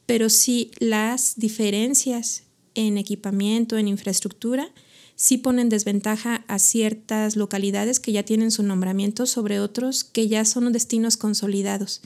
Pero 0.06 0.30
sí 0.30 0.72
las 0.80 1.36
diferencias 1.38 2.44
en 2.76 2.98
equipamiento, 2.98 3.78
en 3.78 3.88
infraestructura, 3.88 4.70
sí 5.16 5.38
ponen 5.38 5.70
desventaja 5.70 6.44
a 6.48 6.60
ciertas 6.60 7.38
localidades 7.38 8.02
que 8.02 8.12
ya 8.12 8.24
tienen 8.24 8.52
su 8.52 8.62
nombramiento 8.62 9.26
sobre 9.26 9.62
otros 9.62 10.04
que 10.04 10.28
ya 10.28 10.44
son 10.44 10.72
destinos 10.74 11.16
consolidados. 11.16 12.02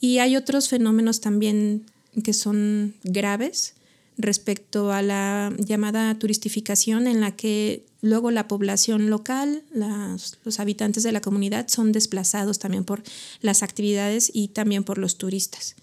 Y 0.00 0.18
hay 0.18 0.36
otros 0.36 0.68
fenómenos 0.68 1.20
también 1.20 1.84
que 2.22 2.32
son 2.32 2.94
graves 3.02 3.74
respecto 4.18 4.92
a 4.92 5.00
la 5.00 5.52
llamada 5.58 6.18
turistificación 6.18 7.06
en 7.06 7.20
la 7.20 7.36
que 7.36 7.86
luego 8.02 8.30
la 8.30 8.48
población 8.48 9.10
local, 9.10 9.62
los 9.72 10.60
habitantes 10.60 11.04
de 11.04 11.12
la 11.12 11.20
comunidad 11.20 11.68
son 11.68 11.92
desplazados 11.92 12.58
también 12.58 12.84
por 12.84 13.02
las 13.40 13.62
actividades 13.62 14.30
y 14.34 14.48
también 14.48 14.84
por 14.84 14.98
los 14.98 15.16
turistas. 15.16 15.76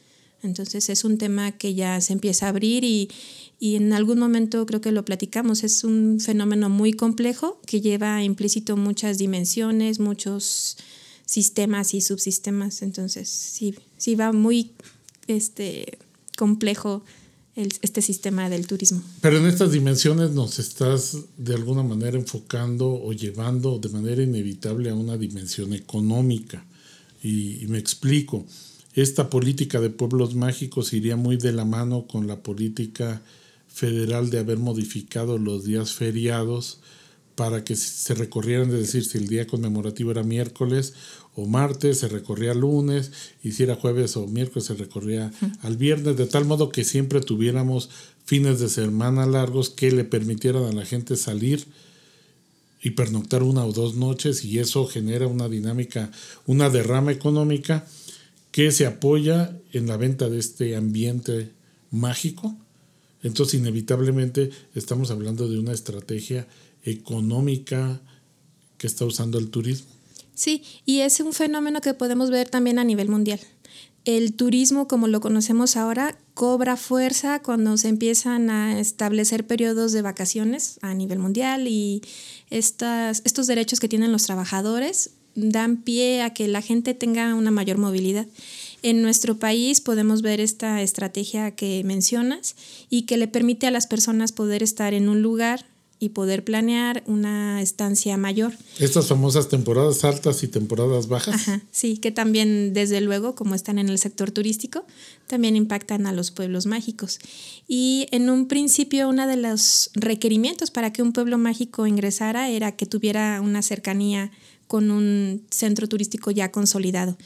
Entonces 0.43 0.89
es 0.89 1.05
un 1.05 1.17
tema 1.17 1.53
que 1.53 1.73
ya 1.73 1.99
se 2.01 2.13
empieza 2.13 2.45
a 2.45 2.49
abrir 2.49 2.83
y, 2.83 3.09
y 3.59 3.75
en 3.75 3.93
algún 3.93 4.19
momento 4.19 4.65
creo 4.65 4.81
que 4.81 4.91
lo 4.91 5.05
platicamos, 5.05 5.63
es 5.63 5.83
un 5.83 6.19
fenómeno 6.19 6.69
muy 6.69 6.93
complejo 6.93 7.59
que 7.65 7.81
lleva 7.81 8.21
implícito 8.21 8.77
muchas 8.77 9.17
dimensiones, 9.17 9.99
muchos 9.99 10.77
sistemas 11.25 11.93
y 11.93 12.01
subsistemas, 12.01 12.81
entonces 12.81 13.29
sí, 13.29 13.75
sí 13.97 14.15
va 14.15 14.31
muy 14.31 14.71
este, 15.27 15.97
complejo 16.37 17.03
este 17.55 18.01
sistema 18.01 18.49
del 18.49 18.67
turismo. 18.67 19.01
Pero 19.21 19.37
en 19.37 19.45
estas 19.45 19.71
dimensiones 19.71 20.31
nos 20.31 20.59
estás 20.59 21.17
de 21.37 21.53
alguna 21.55 21.83
manera 21.83 22.17
enfocando 22.17 22.87
o 22.93 23.13
llevando 23.13 23.79
de 23.79 23.89
manera 23.89 24.21
inevitable 24.21 24.89
a 24.89 24.95
una 24.95 25.17
dimensión 25.17 25.73
económica. 25.73 26.65
y 27.23 27.65
me 27.69 27.79
explico, 27.79 28.45
esta 28.93 29.29
política 29.29 29.81
de 29.81 29.89
pueblos 29.89 30.35
mágicos 30.35 30.93
iría 30.93 31.17
muy 31.17 31.37
de 31.37 31.51
la 31.51 31.65
mano 31.65 32.07
con 32.07 32.27
la 32.27 32.43
política 32.43 33.21
federal 33.67 34.29
de 34.29 34.39
haber 34.39 34.57
modificado 34.57 35.37
los 35.37 35.65
días 35.65 35.91
feriados 35.91 36.79
para 37.35 37.63
que 37.63 37.75
se 37.75 38.13
recorrieran, 38.13 38.69
es 38.69 38.79
decir, 38.79 39.05
si 39.05 39.17
el 39.17 39.27
día 39.27 39.45
conmemorativo 39.45 40.11
era 40.11 40.23
miércoles 40.23 40.93
o 41.35 41.45
martes, 41.45 41.99
se 41.99 42.07
recorría 42.07 42.53
lunes, 42.53 43.11
y 43.43 43.51
si 43.51 43.63
era 43.63 43.75
jueves 43.75 44.15
o 44.15 44.25
miércoles, 44.25 44.65
se 44.65 44.73
recorría 44.73 45.31
al 45.61 45.75
viernes, 45.75 46.15
de 46.15 46.27
tal 46.27 46.45
modo 46.45 46.69
que 46.69 46.85
siempre 46.85 47.19
tuviéramos 47.19 47.89
fines 48.25 48.59
de 48.59 48.69
semana 48.69 49.25
largos 49.25 49.69
que 49.69 49.91
le 49.91 50.05
permitieran 50.05 50.63
a 50.63 50.71
la 50.71 50.85
gente 50.85 51.17
salir 51.17 51.65
y 52.81 52.91
pernoctar 52.91 53.43
una 53.43 53.65
o 53.65 53.73
dos 53.73 53.95
noches, 53.95 54.45
y 54.45 54.59
eso 54.59 54.87
genera 54.87 55.27
una 55.27 55.49
dinámica, 55.49 56.11
una 56.45 56.69
derrama 56.69 57.11
económica 57.11 57.85
que 58.51 58.71
se 58.71 58.85
apoya 58.85 59.59
en 59.73 59.87
la 59.87 59.97
venta 59.97 60.29
de 60.29 60.39
este 60.39 60.77
ambiente 60.77 61.51
mágico. 61.91 62.55
Entonces, 63.23 63.59
inevitablemente 63.59 64.51
estamos 64.75 65.11
hablando 65.11 65.49
de 65.49 65.59
una 65.59 65.73
estrategia 65.73 66.47
económica 66.85 68.01
que 68.77 68.87
está 68.87 69.05
usando 69.05 69.37
el 69.37 69.49
turismo. 69.49 69.89
Sí, 70.33 70.63
y 70.85 70.99
es 70.99 71.19
un 71.19 71.33
fenómeno 71.33 71.81
que 71.81 71.93
podemos 71.93 72.29
ver 72.29 72.49
también 72.49 72.79
a 72.79 72.83
nivel 72.83 73.09
mundial. 73.09 73.39
El 74.03 74.33
turismo, 74.33 74.87
como 74.87 75.07
lo 75.07 75.19
conocemos 75.19 75.75
ahora, 75.75 76.17
cobra 76.35 76.77
fuerza 76.77 77.41
cuando 77.41 77.75
se 77.77 77.87
empiezan 77.87 78.51
a 78.51 78.79
establecer 78.79 79.47
periodos 79.47 79.93
de 79.93 80.03
vacaciones 80.03 80.77
a 80.83 80.93
nivel 80.93 81.17
mundial 81.17 81.67
y 81.67 82.03
estas, 82.51 83.23
estos 83.25 83.47
derechos 83.47 83.79
que 83.79 83.89
tienen 83.89 84.11
los 84.11 84.23
trabajadores 84.23 85.11
dan 85.33 85.77
pie 85.77 86.21
a 86.21 86.33
que 86.33 86.47
la 86.47 86.61
gente 86.61 86.93
tenga 86.93 87.33
una 87.33 87.49
mayor 87.49 87.77
movilidad. 87.77 88.27
En 88.83 89.01
nuestro 89.01 89.39
país 89.39 89.81
podemos 89.81 90.21
ver 90.21 90.39
esta 90.39 90.83
estrategia 90.83 91.51
que 91.51 91.83
mencionas 91.83 92.55
y 92.91 93.03
que 93.03 93.17
le 93.17 93.27
permite 93.27 93.65
a 93.65 93.71
las 93.71 93.87
personas 93.87 94.31
poder 94.31 94.61
estar 94.61 94.93
en 94.93 95.09
un 95.09 95.23
lugar 95.23 95.65
y 95.99 96.09
poder 96.09 96.43
planear 96.43 97.03
una 97.05 97.61
estancia 97.61 98.17
mayor. 98.17 98.53
Estas 98.79 99.07
famosas 99.07 99.47
temporadas 99.47 100.03
altas 100.03 100.43
y 100.43 100.47
temporadas 100.47 101.07
bajas. 101.07 101.35
Ajá, 101.35 101.61
sí, 101.71 101.97
que 101.97 102.11
también 102.11 102.73
desde 102.73 103.01
luego, 103.01 103.35
como 103.35 103.55
están 103.55 103.79
en 103.79 103.89
el 103.89 103.97
sector 103.97 104.31
turístico, 104.31 104.85
también 105.27 105.55
impactan 105.55 106.05
a 106.05 106.11
los 106.11 106.31
pueblos 106.31 106.65
mágicos. 106.65 107.19
Y 107.67 108.07
en 108.11 108.29
un 108.29 108.47
principio 108.47 109.09
uno 109.09 109.25
de 109.25 109.37
los 109.37 109.89
requerimientos 109.93 110.69
para 110.69 110.91
que 110.91 111.01
un 111.01 111.13
pueblo 111.13 111.37
mágico 111.37 111.87
ingresara 111.87 112.49
era 112.49 112.73
que 112.73 112.85
tuviera 112.85 113.39
una 113.41 113.61
cercanía 113.61 114.31
con 114.67 114.91
un 114.91 115.43
centro 115.49 115.87
turístico 115.87 116.31
ya 116.31 116.51
consolidado. 116.51 117.17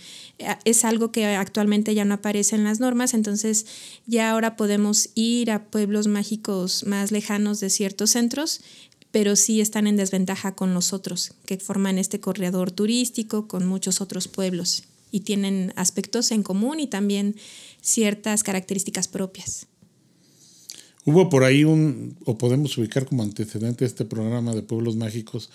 Es 0.63 0.85
algo 0.85 1.11
que 1.11 1.25
actualmente 1.25 1.93
ya 1.93 2.05
no 2.05 2.15
aparece 2.15 2.55
en 2.55 2.63
las 2.63 2.79
normas, 2.79 3.13
entonces 3.13 3.65
ya 4.07 4.31
ahora 4.31 4.55
podemos 4.55 5.09
ir 5.15 5.51
a 5.51 5.65
pueblos 5.65 6.07
mágicos 6.07 6.85
más 6.85 7.11
lejanos 7.11 7.59
de 7.59 7.69
ciertos 7.69 8.11
centros, 8.11 8.61
pero 9.11 9.35
sí 9.35 9.59
están 9.59 9.87
en 9.87 9.97
desventaja 9.97 10.55
con 10.55 10.73
los 10.73 10.93
otros, 10.93 11.33
que 11.45 11.57
forman 11.57 11.97
este 11.97 12.19
corredor 12.19 12.71
turístico 12.71 13.47
con 13.47 13.65
muchos 13.67 14.01
otros 14.01 14.27
pueblos 14.27 14.83
y 15.11 15.21
tienen 15.21 15.73
aspectos 15.75 16.31
en 16.31 16.43
común 16.43 16.79
y 16.79 16.87
también 16.87 17.35
ciertas 17.81 18.43
características 18.43 19.07
propias. 19.07 19.67
Hubo 21.05 21.29
por 21.29 21.43
ahí 21.43 21.63
un, 21.63 22.17
o 22.25 22.37
podemos 22.37 22.77
ubicar 22.77 23.05
como 23.05 23.23
antecedente 23.23 23.85
este 23.85 24.05
programa 24.05 24.53
de 24.53 24.61
pueblos 24.61 24.95
mágicos, 24.95 25.49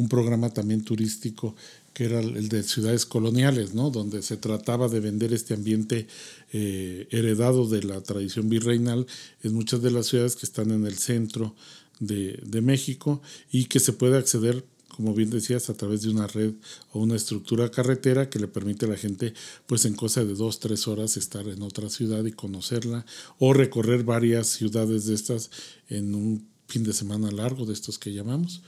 un 0.00 0.08
programa 0.08 0.48
también 0.48 0.82
turístico 0.82 1.54
que 1.92 2.04
era 2.04 2.20
el 2.20 2.48
de 2.48 2.62
ciudades 2.62 3.04
coloniales, 3.04 3.74
¿no? 3.74 3.90
donde 3.90 4.22
se 4.22 4.36
trataba 4.38 4.88
de 4.88 5.00
vender 5.00 5.34
este 5.34 5.54
ambiente 5.54 6.06
eh, 6.52 7.06
heredado 7.10 7.68
de 7.68 7.82
la 7.82 8.00
tradición 8.00 8.48
virreinal 8.48 9.06
en 9.42 9.52
muchas 9.52 9.82
de 9.82 9.90
las 9.90 10.06
ciudades 10.06 10.36
que 10.36 10.46
están 10.46 10.70
en 10.70 10.86
el 10.86 10.96
centro 10.96 11.54
de, 11.98 12.40
de 12.46 12.60
México 12.62 13.20
y 13.52 13.66
que 13.66 13.80
se 13.80 13.92
puede 13.92 14.16
acceder 14.16 14.64
como 14.88 15.14
bien 15.14 15.30
decías, 15.30 15.70
a 15.70 15.74
través 15.74 16.02
de 16.02 16.10
una 16.10 16.26
red 16.26 16.52
o 16.92 17.00
una 17.00 17.16
estructura 17.16 17.70
carretera 17.70 18.28
que 18.28 18.38
le 18.38 18.48
permite 18.48 18.84
a 18.84 18.88
la 18.88 18.96
gente, 18.96 19.32
pues 19.66 19.86
en 19.86 19.94
cosa 19.94 20.24
de 20.24 20.34
dos, 20.34 20.60
tres 20.60 20.88
horas, 20.88 21.16
estar 21.16 21.46
en 21.48 21.62
otra 21.62 21.88
ciudad 21.88 22.22
y 22.24 22.32
conocerla, 22.32 23.06
o 23.38 23.54
recorrer 23.54 24.04
varias 24.04 24.48
ciudades 24.48 25.06
de 25.06 25.14
estas 25.14 25.50
en 25.88 26.14
un 26.14 26.46
fin 26.66 26.82
de 26.84 26.92
semana 26.92 27.30
largo, 27.30 27.64
de 27.64 27.72
estos 27.72 27.98
que 27.98 28.12
llamamos. 28.12 28.60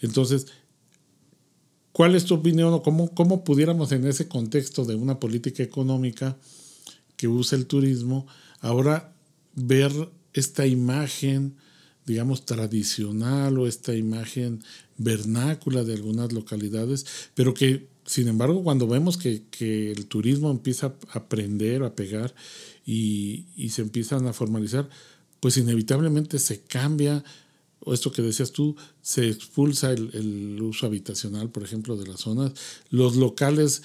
Entonces, 0.00 0.46
¿cuál 1.98 2.14
es 2.14 2.26
tu 2.26 2.34
opinión 2.34 2.72
o 2.72 2.80
cómo, 2.80 3.12
cómo 3.12 3.42
pudiéramos 3.42 3.90
en 3.90 4.06
ese 4.06 4.28
contexto 4.28 4.84
de 4.84 4.94
una 4.94 5.18
política 5.18 5.64
económica 5.64 6.36
que 7.16 7.26
usa 7.26 7.58
el 7.58 7.66
turismo, 7.66 8.24
ahora 8.60 9.12
ver 9.56 9.90
esta 10.32 10.64
imagen, 10.64 11.56
digamos, 12.06 12.46
tradicional 12.46 13.58
o 13.58 13.66
esta 13.66 13.96
imagen 13.96 14.62
vernácula 14.96 15.82
de 15.82 15.94
algunas 15.94 16.32
localidades, 16.32 17.04
pero 17.34 17.52
que, 17.52 17.88
sin 18.06 18.28
embargo, 18.28 18.62
cuando 18.62 18.86
vemos 18.86 19.18
que, 19.18 19.42
el 19.90 20.06
turismo 20.06 20.52
empieza 20.52 20.94
a 21.10 21.18
aprender, 21.18 21.82
a 21.82 21.96
pegar 21.96 22.32
y, 22.86 23.46
se 23.70 23.82
empiezan 23.82 24.28
a 24.28 24.32
formalizar, 24.32 24.88
pues 25.40 25.56
inevitablemente 25.56 26.38
se 26.38 26.60
cambia, 26.60 27.24
o 27.80 27.94
esto 27.94 28.12
que 28.12 28.22
decías 28.22 28.52
tú, 28.52 28.76
se 29.02 29.28
expulsa 29.28 29.92
el, 29.92 30.10
el 30.14 30.62
uso 30.62 30.86
habitacional, 30.86 31.50
por 31.50 31.62
ejemplo, 31.62 31.96
de 31.96 32.06
las 32.06 32.20
zonas, 32.20 32.52
los 32.90 33.16
locales 33.16 33.82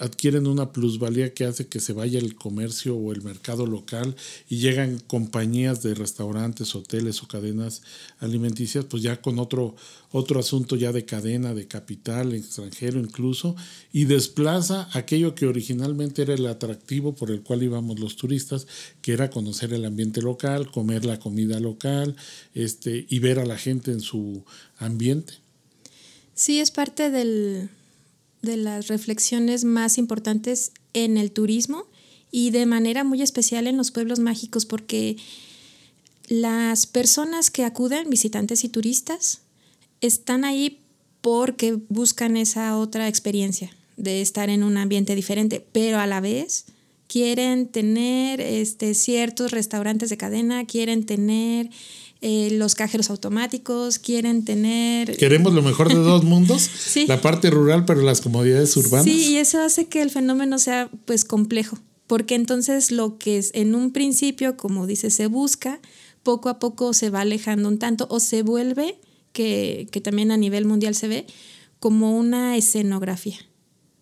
adquieren 0.00 0.46
una 0.46 0.72
plusvalía 0.72 1.34
que 1.34 1.44
hace 1.44 1.66
que 1.66 1.80
se 1.80 1.92
vaya 1.92 2.18
el 2.18 2.34
comercio 2.34 2.96
o 2.96 3.12
el 3.12 3.22
mercado 3.22 3.66
local 3.66 4.16
y 4.48 4.58
llegan 4.58 4.98
compañías 4.98 5.82
de 5.82 5.94
restaurantes, 5.94 6.74
hoteles 6.74 7.22
o 7.22 7.28
cadenas 7.28 7.82
alimenticias, 8.18 8.84
pues 8.86 9.02
ya 9.02 9.20
con 9.20 9.38
otro, 9.38 9.76
otro 10.10 10.40
asunto 10.40 10.76
ya 10.76 10.92
de 10.92 11.04
cadena, 11.04 11.54
de 11.54 11.66
capital 11.66 12.34
extranjero 12.34 12.98
incluso, 12.98 13.54
y 13.92 14.04
desplaza 14.04 14.88
aquello 14.92 15.34
que 15.34 15.46
originalmente 15.46 16.22
era 16.22 16.34
el 16.34 16.46
atractivo 16.46 17.14
por 17.14 17.30
el 17.30 17.42
cual 17.42 17.62
íbamos 17.62 18.00
los 18.00 18.16
turistas, 18.16 18.66
que 19.02 19.12
era 19.12 19.30
conocer 19.30 19.72
el 19.72 19.84
ambiente 19.84 20.22
local, 20.22 20.70
comer 20.70 21.04
la 21.04 21.18
comida 21.18 21.60
local, 21.60 22.16
este, 22.54 23.06
y 23.08 23.18
ver 23.18 23.38
a 23.38 23.46
la 23.46 23.58
gente 23.58 23.90
en 23.90 24.00
su 24.00 24.44
ambiente. 24.78 25.34
Sí, 26.34 26.60
es 26.60 26.70
parte 26.70 27.10
del, 27.10 27.68
de 28.42 28.56
las 28.56 28.88
reflexiones 28.88 29.64
más 29.64 29.98
importantes 29.98 30.72
en 30.92 31.16
el 31.16 31.32
turismo 31.32 31.86
y 32.30 32.50
de 32.50 32.66
manera 32.66 33.04
muy 33.04 33.22
especial 33.22 33.66
en 33.66 33.76
los 33.76 33.90
pueblos 33.90 34.18
mágicos 34.18 34.66
porque 34.66 35.16
las 36.28 36.86
personas 36.86 37.50
que 37.50 37.64
acuden, 37.64 38.10
visitantes 38.10 38.64
y 38.64 38.68
turistas, 38.68 39.42
están 40.00 40.44
ahí 40.44 40.80
porque 41.20 41.78
buscan 41.88 42.36
esa 42.36 42.76
otra 42.76 43.08
experiencia 43.08 43.70
de 43.96 44.20
estar 44.20 44.50
en 44.50 44.64
un 44.64 44.76
ambiente 44.76 45.14
diferente, 45.14 45.64
pero 45.72 45.98
a 45.98 46.06
la 46.06 46.20
vez 46.20 46.64
quieren 47.06 47.68
tener 47.68 48.40
este, 48.40 48.94
ciertos 48.94 49.50
restaurantes 49.50 50.08
de 50.08 50.16
cadena, 50.16 50.64
quieren 50.64 51.04
tener 51.04 51.68
eh, 52.24 52.50
los 52.52 52.76
cajeros 52.76 53.10
automáticos, 53.10 53.98
quieren 53.98 54.44
tener... 54.44 55.16
Queremos 55.16 55.52
lo 55.52 55.60
mejor 55.60 55.88
de 55.88 55.96
dos 55.96 56.22
mundos, 56.22 56.70
la 57.08 57.20
parte 57.20 57.50
rural, 57.50 57.84
pero 57.84 58.00
las 58.00 58.20
comodidades 58.20 58.76
urbanas. 58.76 59.04
Sí, 59.04 59.32
y 59.32 59.36
eso 59.38 59.60
hace 59.60 59.88
que 59.88 60.02
el 60.02 60.10
fenómeno 60.10 60.60
sea 60.60 60.88
pues 61.04 61.24
complejo, 61.24 61.78
porque 62.06 62.36
entonces 62.36 62.92
lo 62.92 63.18
que 63.18 63.38
es 63.38 63.50
en 63.54 63.74
un 63.74 63.90
principio, 63.90 64.56
como 64.56 64.86
dice, 64.86 65.10
se 65.10 65.26
busca, 65.26 65.80
poco 66.22 66.48
a 66.48 66.60
poco 66.60 66.94
se 66.94 67.10
va 67.10 67.22
alejando 67.22 67.68
un 67.68 67.80
tanto 67.80 68.06
o 68.08 68.20
se 68.20 68.42
vuelve, 68.42 69.00
que, 69.32 69.88
que 69.90 70.00
también 70.00 70.30
a 70.30 70.36
nivel 70.36 70.64
mundial 70.64 70.94
se 70.94 71.08
ve, 71.08 71.26
como 71.80 72.16
una 72.16 72.56
escenografía. 72.56 73.38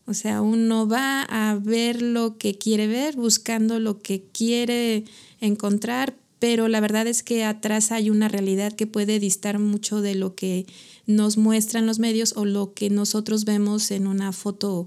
O 0.04 0.12
sea, 0.12 0.42
uno 0.42 0.86
va 0.86 1.22
a 1.22 1.54
ver 1.54 2.02
lo 2.02 2.36
que 2.36 2.58
quiere 2.58 2.86
ver, 2.86 3.16
buscando 3.16 3.80
lo 3.80 4.02
que 4.02 4.24
quiere 4.30 5.04
encontrar, 5.40 6.16
pero 6.40 6.68
la 6.68 6.80
verdad 6.80 7.06
es 7.06 7.22
que 7.22 7.44
atrás 7.44 7.92
hay 7.92 8.10
una 8.10 8.26
realidad 8.26 8.72
que 8.72 8.86
puede 8.86 9.20
distar 9.20 9.58
mucho 9.58 10.00
de 10.00 10.16
lo 10.16 10.34
que 10.34 10.66
nos 11.06 11.36
muestran 11.36 11.86
los 11.86 11.98
medios 11.98 12.32
o 12.34 12.44
lo 12.44 12.72
que 12.72 12.90
nosotros 12.90 13.44
vemos 13.44 13.90
en 13.90 14.06
una 14.06 14.32
foto 14.32 14.86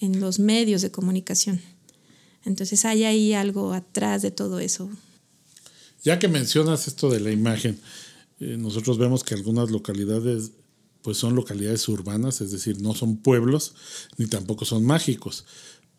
en 0.00 0.20
los 0.20 0.38
medios 0.38 0.82
de 0.82 0.90
comunicación. 0.90 1.60
Entonces 2.44 2.84
hay 2.84 3.04
ahí 3.04 3.32
algo 3.32 3.72
atrás 3.72 4.20
de 4.20 4.30
todo 4.30 4.60
eso. 4.60 4.90
Ya 6.04 6.18
que 6.18 6.28
mencionas 6.28 6.86
esto 6.88 7.08
de 7.08 7.20
la 7.20 7.30
imagen, 7.30 7.80
eh, 8.40 8.56
nosotros 8.58 8.98
vemos 8.98 9.24
que 9.24 9.34
algunas 9.34 9.70
localidades 9.70 10.50
pues 11.00 11.16
son 11.16 11.34
localidades 11.34 11.88
urbanas, 11.88 12.40
es 12.40 12.52
decir, 12.52 12.80
no 12.80 12.94
son 12.94 13.16
pueblos 13.16 13.74
ni 14.18 14.26
tampoco 14.26 14.64
son 14.64 14.84
mágicos, 14.84 15.44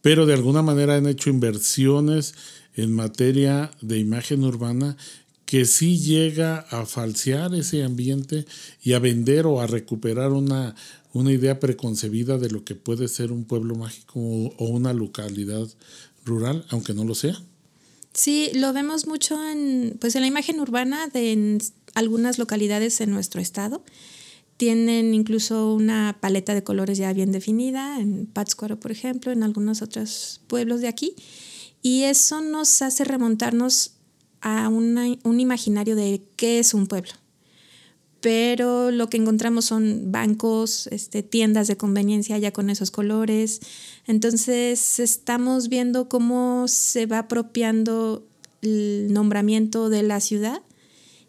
pero 0.03 0.25
de 0.25 0.33
alguna 0.33 0.61
manera 0.61 0.97
han 0.97 1.07
hecho 1.07 1.29
inversiones 1.29 2.35
en 2.75 2.93
materia 2.93 3.71
de 3.81 3.99
imagen 3.99 4.43
urbana 4.43 4.97
que 5.45 5.63
sí 5.63 5.97
llega 5.97 6.59
a 6.69 6.85
falsear 6.85 7.55
ese 7.55 7.83
ambiente 7.83 8.45
y 8.83 8.93
a 8.93 8.99
vender 8.99 9.45
o 9.45 9.61
a 9.61 9.67
recuperar 9.67 10.33
una, 10.33 10.75
una 11.13 11.31
idea 11.31 11.61
preconcebida 11.61 12.37
de 12.37 12.49
lo 12.49 12.65
que 12.65 12.75
puede 12.75 13.07
ser 13.07 13.31
un 13.31 13.45
pueblo 13.45 13.75
mágico 13.75 14.19
o 14.19 14.65
una 14.65 14.91
localidad 14.91 15.69
rural, 16.25 16.65
aunque 16.69 16.93
no 16.93 17.05
lo 17.05 17.15
sea. 17.15 17.41
Sí, 18.11 18.51
lo 18.55 18.73
vemos 18.73 19.07
mucho 19.07 19.41
en, 19.49 19.95
pues 20.01 20.15
en 20.15 20.21
la 20.21 20.27
imagen 20.27 20.59
urbana 20.59 21.07
de 21.07 21.59
algunas 21.93 22.39
localidades 22.39 22.99
en 22.99 23.11
nuestro 23.11 23.39
estado 23.39 23.85
tienen 24.63 25.13
incluso 25.13 25.73
una 25.73 26.17
paleta 26.21 26.53
de 26.53 26.63
colores 26.63 26.97
ya 26.97 27.11
bien 27.11 27.33
definida, 27.33 27.99
en 27.99 28.27
Pátzcuaro, 28.27 28.79
por 28.79 28.93
ejemplo, 28.93 29.33
en 29.33 29.43
algunos 29.43 29.81
otros 29.81 30.39
pueblos 30.47 30.79
de 30.79 30.87
aquí. 30.87 31.17
Y 31.81 32.03
eso 32.03 32.39
nos 32.39 32.81
hace 32.81 33.03
remontarnos 33.03 33.95
a 34.39 34.69
un 34.69 35.39
imaginario 35.41 35.97
de 35.97 36.21
qué 36.37 36.59
es 36.59 36.73
un 36.73 36.87
pueblo. 36.87 37.11
Pero 38.21 38.89
lo 38.89 39.09
que 39.09 39.17
encontramos 39.17 39.65
son 39.65 40.13
bancos, 40.13 40.87
este, 40.87 41.23
tiendas 41.23 41.67
de 41.67 41.75
conveniencia 41.75 42.37
ya 42.37 42.53
con 42.53 42.69
esos 42.69 42.89
colores. 42.89 43.59
Entonces 44.07 44.97
estamos 45.01 45.67
viendo 45.67 46.07
cómo 46.07 46.69
se 46.69 47.05
va 47.05 47.19
apropiando 47.19 48.25
el 48.61 49.11
nombramiento 49.11 49.89
de 49.89 50.03
la 50.03 50.21
ciudad 50.21 50.61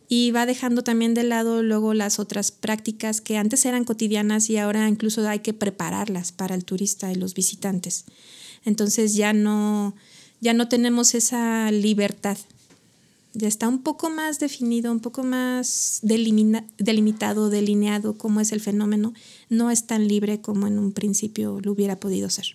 y 0.08 0.30
va 0.30 0.46
dejando 0.46 0.84
también 0.84 1.14
de 1.14 1.24
lado 1.24 1.62
luego 1.62 1.94
las 1.94 2.18
otras 2.18 2.50
prácticas 2.50 3.20
que 3.20 3.38
antes 3.38 3.64
eran 3.64 3.84
cotidianas 3.84 4.50
y 4.50 4.58
ahora 4.58 4.88
incluso 4.88 5.26
hay 5.28 5.40
que 5.40 5.54
prepararlas 5.54 6.32
para 6.32 6.54
el 6.54 6.64
turista 6.64 7.10
y 7.10 7.14
los 7.14 7.34
visitantes. 7.34 8.04
Entonces 8.64 9.14
ya 9.14 9.32
no, 9.32 9.94
ya 10.40 10.54
no 10.54 10.68
tenemos 10.68 11.14
esa 11.14 11.70
libertad. 11.70 12.36
Ya 13.32 13.48
está 13.48 13.66
un 13.66 13.82
poco 13.82 14.10
más 14.10 14.38
definido, 14.38 14.92
un 14.92 15.00
poco 15.00 15.24
más 15.24 15.98
delimitado, 16.02 17.50
delineado 17.50 18.16
cómo 18.16 18.40
es 18.40 18.52
el 18.52 18.60
fenómeno. 18.60 19.12
No 19.48 19.72
es 19.72 19.86
tan 19.86 20.06
libre 20.06 20.40
como 20.40 20.68
en 20.68 20.78
un 20.78 20.92
principio 20.92 21.58
lo 21.60 21.72
hubiera 21.72 21.98
podido 21.98 22.30
ser. 22.30 22.54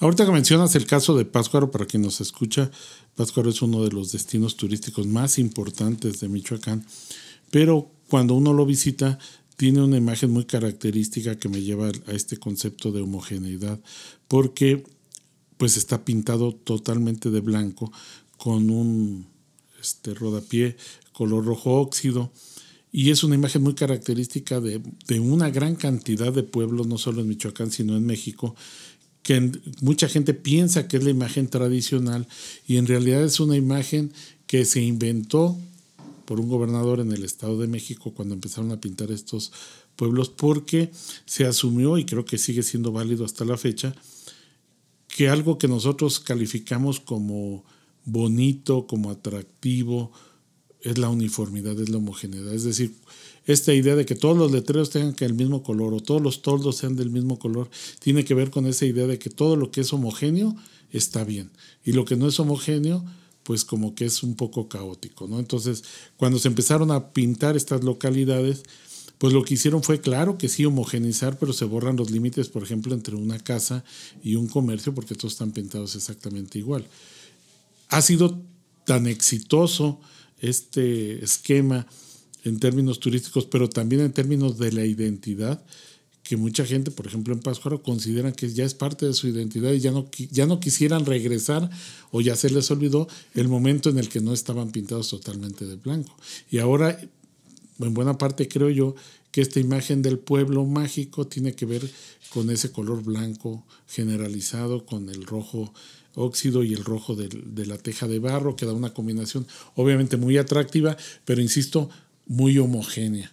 Ahorita 0.00 0.24
que 0.24 0.32
mencionas 0.32 0.74
el 0.76 0.86
caso 0.86 1.14
de 1.14 1.26
Páscuaro, 1.26 1.70
para 1.70 1.84
quien 1.84 2.02
nos 2.02 2.22
escucha, 2.22 2.70
Pátzcuaro 3.16 3.50
es 3.50 3.60
uno 3.60 3.84
de 3.84 3.90
los 3.90 4.12
destinos 4.12 4.56
turísticos 4.56 5.06
más 5.06 5.38
importantes 5.38 6.20
de 6.20 6.28
Michoacán, 6.30 6.86
pero 7.50 7.90
cuando 8.08 8.34
uno 8.34 8.54
lo 8.54 8.64
visita 8.64 9.18
tiene 9.58 9.82
una 9.82 9.98
imagen 9.98 10.30
muy 10.30 10.46
característica 10.46 11.38
que 11.38 11.50
me 11.50 11.60
lleva 11.60 11.88
a 11.88 12.12
este 12.12 12.38
concepto 12.38 12.92
de 12.92 13.02
homogeneidad, 13.02 13.78
porque 14.26 14.84
pues 15.58 15.76
está 15.76 16.02
pintado 16.02 16.54
totalmente 16.54 17.28
de 17.30 17.40
blanco 17.40 17.92
con 18.38 18.70
un 18.70 19.26
este, 19.82 20.14
rodapié 20.14 20.78
color 21.12 21.44
rojo 21.44 21.72
óxido. 21.74 22.32
Y 22.90 23.10
es 23.10 23.22
una 23.22 23.34
imagen 23.34 23.62
muy 23.62 23.74
característica 23.74 24.60
de, 24.60 24.80
de, 25.06 25.20
una 25.20 25.50
gran 25.50 25.76
cantidad 25.76 26.32
de 26.32 26.42
pueblos, 26.42 26.86
no 26.88 26.98
solo 26.98 27.20
en 27.20 27.28
Michoacán, 27.28 27.70
sino 27.70 27.96
en 27.96 28.04
México, 28.04 28.56
que 29.22 29.52
mucha 29.80 30.08
gente 30.08 30.34
piensa 30.34 30.88
que 30.88 30.96
es 30.96 31.04
la 31.04 31.10
imagen 31.10 31.48
tradicional 31.48 32.26
y 32.66 32.76
en 32.76 32.86
realidad 32.86 33.22
es 33.22 33.40
una 33.40 33.56
imagen 33.56 34.12
que 34.46 34.64
se 34.64 34.82
inventó 34.82 35.58
por 36.24 36.40
un 36.40 36.48
gobernador 36.48 37.00
en 37.00 37.12
el 37.12 37.24
Estado 37.24 37.58
de 37.58 37.66
México 37.66 38.12
cuando 38.14 38.34
empezaron 38.34 38.70
a 38.72 38.80
pintar 38.80 39.10
estos 39.10 39.52
pueblos 39.96 40.28
porque 40.28 40.90
se 41.26 41.44
asumió, 41.44 41.98
y 41.98 42.04
creo 42.04 42.24
que 42.24 42.38
sigue 42.38 42.62
siendo 42.62 42.92
válido 42.92 43.24
hasta 43.24 43.44
la 43.44 43.56
fecha, 43.56 43.94
que 45.08 45.28
algo 45.28 45.58
que 45.58 45.68
nosotros 45.68 46.20
calificamos 46.20 47.00
como 47.00 47.64
bonito, 48.04 48.86
como 48.86 49.10
atractivo, 49.10 50.12
es 50.82 50.98
la 50.98 51.10
uniformidad, 51.10 51.78
es 51.78 51.88
la 51.90 51.98
homogeneidad. 51.98 52.54
Es 52.54 52.64
decir, 52.64 52.94
esta 53.46 53.72
idea 53.74 53.96
de 53.96 54.04
que 54.06 54.14
todos 54.14 54.36
los 54.36 54.52
letreros 54.52 54.90
tengan 54.90 55.14
que 55.14 55.24
el 55.24 55.34
mismo 55.34 55.62
color 55.62 55.94
o 55.94 56.00
todos 56.00 56.20
los 56.20 56.42
toldos 56.42 56.76
sean 56.76 56.96
del 56.96 57.10
mismo 57.10 57.38
color, 57.38 57.70
tiene 58.00 58.24
que 58.24 58.34
ver 58.34 58.50
con 58.50 58.66
esa 58.66 58.86
idea 58.86 59.06
de 59.06 59.18
que 59.18 59.30
todo 59.30 59.56
lo 59.56 59.70
que 59.70 59.80
es 59.80 59.92
homogéneo 59.92 60.56
está 60.92 61.24
bien 61.24 61.50
y 61.84 61.92
lo 61.92 62.04
que 62.04 62.16
no 62.16 62.28
es 62.28 62.38
homogéneo, 62.38 63.04
pues 63.42 63.64
como 63.64 63.94
que 63.94 64.04
es 64.04 64.22
un 64.22 64.34
poco 64.34 64.68
caótico, 64.68 65.26
¿no? 65.26 65.38
Entonces, 65.38 65.82
cuando 66.16 66.38
se 66.38 66.48
empezaron 66.48 66.90
a 66.90 67.12
pintar 67.12 67.56
estas 67.56 67.82
localidades, 67.82 68.62
pues 69.18 69.32
lo 69.32 69.44
que 69.44 69.54
hicieron 69.54 69.82
fue, 69.82 70.00
claro 70.00 70.38
que 70.38 70.48
sí, 70.48 70.64
homogenizar, 70.64 71.38
pero 71.38 71.52
se 71.52 71.64
borran 71.64 71.96
los 71.96 72.10
límites, 72.10 72.48
por 72.48 72.62
ejemplo, 72.62 72.94
entre 72.94 73.16
una 73.16 73.38
casa 73.38 73.84
y 74.22 74.36
un 74.36 74.48
comercio, 74.48 74.94
porque 74.94 75.14
todos 75.14 75.34
están 75.34 75.52
pintados 75.52 75.94
exactamente 75.94 76.58
igual. 76.58 76.86
Ha 77.88 78.00
sido 78.02 78.40
tan 78.84 79.06
exitoso 79.06 80.00
este 80.38 81.22
esquema 81.22 81.86
en 82.44 82.58
términos 82.58 83.00
turísticos, 83.00 83.46
pero 83.46 83.68
también 83.68 84.02
en 84.02 84.12
términos 84.12 84.58
de 84.58 84.72
la 84.72 84.84
identidad, 84.84 85.62
que 86.22 86.36
mucha 86.36 86.64
gente, 86.64 86.90
por 86.90 87.06
ejemplo 87.06 87.34
en 87.34 87.40
Pátzcuaro, 87.40 87.82
consideran 87.82 88.32
que 88.32 88.52
ya 88.52 88.64
es 88.64 88.74
parte 88.74 89.06
de 89.06 89.14
su 89.14 89.26
identidad 89.26 89.72
y 89.72 89.80
ya 89.80 89.90
no, 89.90 90.08
ya 90.30 90.46
no 90.46 90.60
quisieran 90.60 91.04
regresar 91.04 91.68
o 92.12 92.20
ya 92.20 92.36
se 92.36 92.50
les 92.50 92.70
olvidó 92.70 93.08
el 93.34 93.48
momento 93.48 93.90
en 93.90 93.98
el 93.98 94.08
que 94.08 94.20
no 94.20 94.32
estaban 94.32 94.70
pintados 94.70 95.08
totalmente 95.08 95.66
de 95.66 95.76
blanco. 95.76 96.14
Y 96.50 96.58
ahora, 96.58 96.98
en 97.80 97.94
buena 97.94 98.16
parte 98.16 98.46
creo 98.46 98.70
yo 98.70 98.94
que 99.32 99.40
esta 99.40 99.60
imagen 99.60 100.02
del 100.02 100.18
pueblo 100.18 100.64
mágico 100.64 101.26
tiene 101.26 101.54
que 101.54 101.66
ver 101.66 101.88
con 102.32 102.50
ese 102.50 102.70
color 102.70 103.02
blanco 103.02 103.64
generalizado, 103.88 104.86
con 104.86 105.08
el 105.08 105.24
rojo 105.24 105.72
óxido 106.14 106.62
y 106.64 106.74
el 106.74 106.84
rojo 106.84 107.14
de, 107.14 107.28
de 107.28 107.66
la 107.66 107.78
teja 107.78 108.06
de 108.08 108.18
barro, 108.18 108.56
que 108.56 108.66
da 108.66 108.72
una 108.72 108.92
combinación 108.92 109.46
obviamente 109.74 110.16
muy 110.16 110.36
atractiva, 110.36 110.96
pero 111.24 111.40
insisto, 111.40 111.90
muy 112.30 112.56
homogénea. 112.58 113.32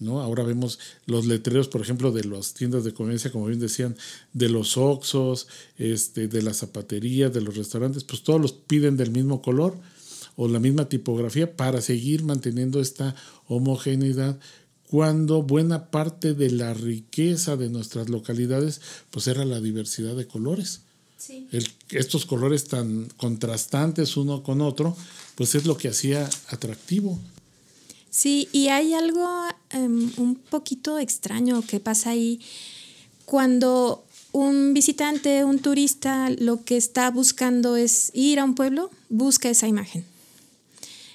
¿no? 0.00 0.20
Ahora 0.20 0.42
vemos 0.42 0.80
los 1.06 1.24
letreros, 1.24 1.68
por 1.68 1.80
ejemplo, 1.80 2.10
de 2.10 2.24
las 2.24 2.52
tiendas 2.52 2.82
de 2.82 2.92
conveniencia, 2.92 3.30
como 3.30 3.46
bien 3.46 3.60
decían, 3.60 3.96
de 4.32 4.48
los 4.48 4.76
Oxos, 4.76 5.46
este, 5.78 6.26
de 6.26 6.42
las 6.42 6.56
zapaterías, 6.56 7.32
de 7.32 7.40
los 7.40 7.56
restaurantes, 7.56 8.02
pues 8.02 8.24
todos 8.24 8.40
los 8.40 8.52
piden 8.52 8.96
del 8.96 9.12
mismo 9.12 9.40
color 9.40 9.78
o 10.34 10.48
la 10.48 10.58
misma 10.58 10.88
tipografía 10.88 11.56
para 11.56 11.80
seguir 11.80 12.24
manteniendo 12.24 12.80
esta 12.80 13.14
homogeneidad 13.46 14.36
cuando 14.90 15.42
buena 15.42 15.92
parte 15.92 16.34
de 16.34 16.50
la 16.50 16.74
riqueza 16.74 17.56
de 17.56 17.70
nuestras 17.70 18.08
localidades 18.08 18.80
pues 19.12 19.28
era 19.28 19.44
la 19.44 19.60
diversidad 19.60 20.16
de 20.16 20.26
colores. 20.26 20.80
estos 21.90 22.26
colores 22.26 22.64
tan 22.64 23.06
contrastantes 23.16 24.16
uno 24.16 24.42
con 24.42 24.60
otro, 24.60 24.96
pues 25.36 25.54
es 25.54 25.66
lo 25.66 25.76
que 25.76 25.88
hacía 25.88 26.28
atractivo 26.48 27.20
Sí, 28.14 28.48
y 28.52 28.68
hay 28.68 28.94
algo 28.94 29.28
em, 29.70 30.12
un 30.18 30.36
poquito 30.36 31.00
extraño 31.00 31.62
que 31.62 31.80
pasa 31.80 32.10
ahí 32.10 32.40
cuando 33.24 34.04
un 34.30 34.72
visitante, 34.72 35.42
un 35.42 35.58
turista, 35.58 36.30
lo 36.30 36.62
que 36.62 36.76
está 36.76 37.10
buscando 37.10 37.74
es 37.74 38.12
ir 38.14 38.38
a 38.38 38.44
un 38.44 38.54
pueblo, 38.54 38.92
busca 39.08 39.50
esa 39.50 39.66
imagen. 39.66 40.04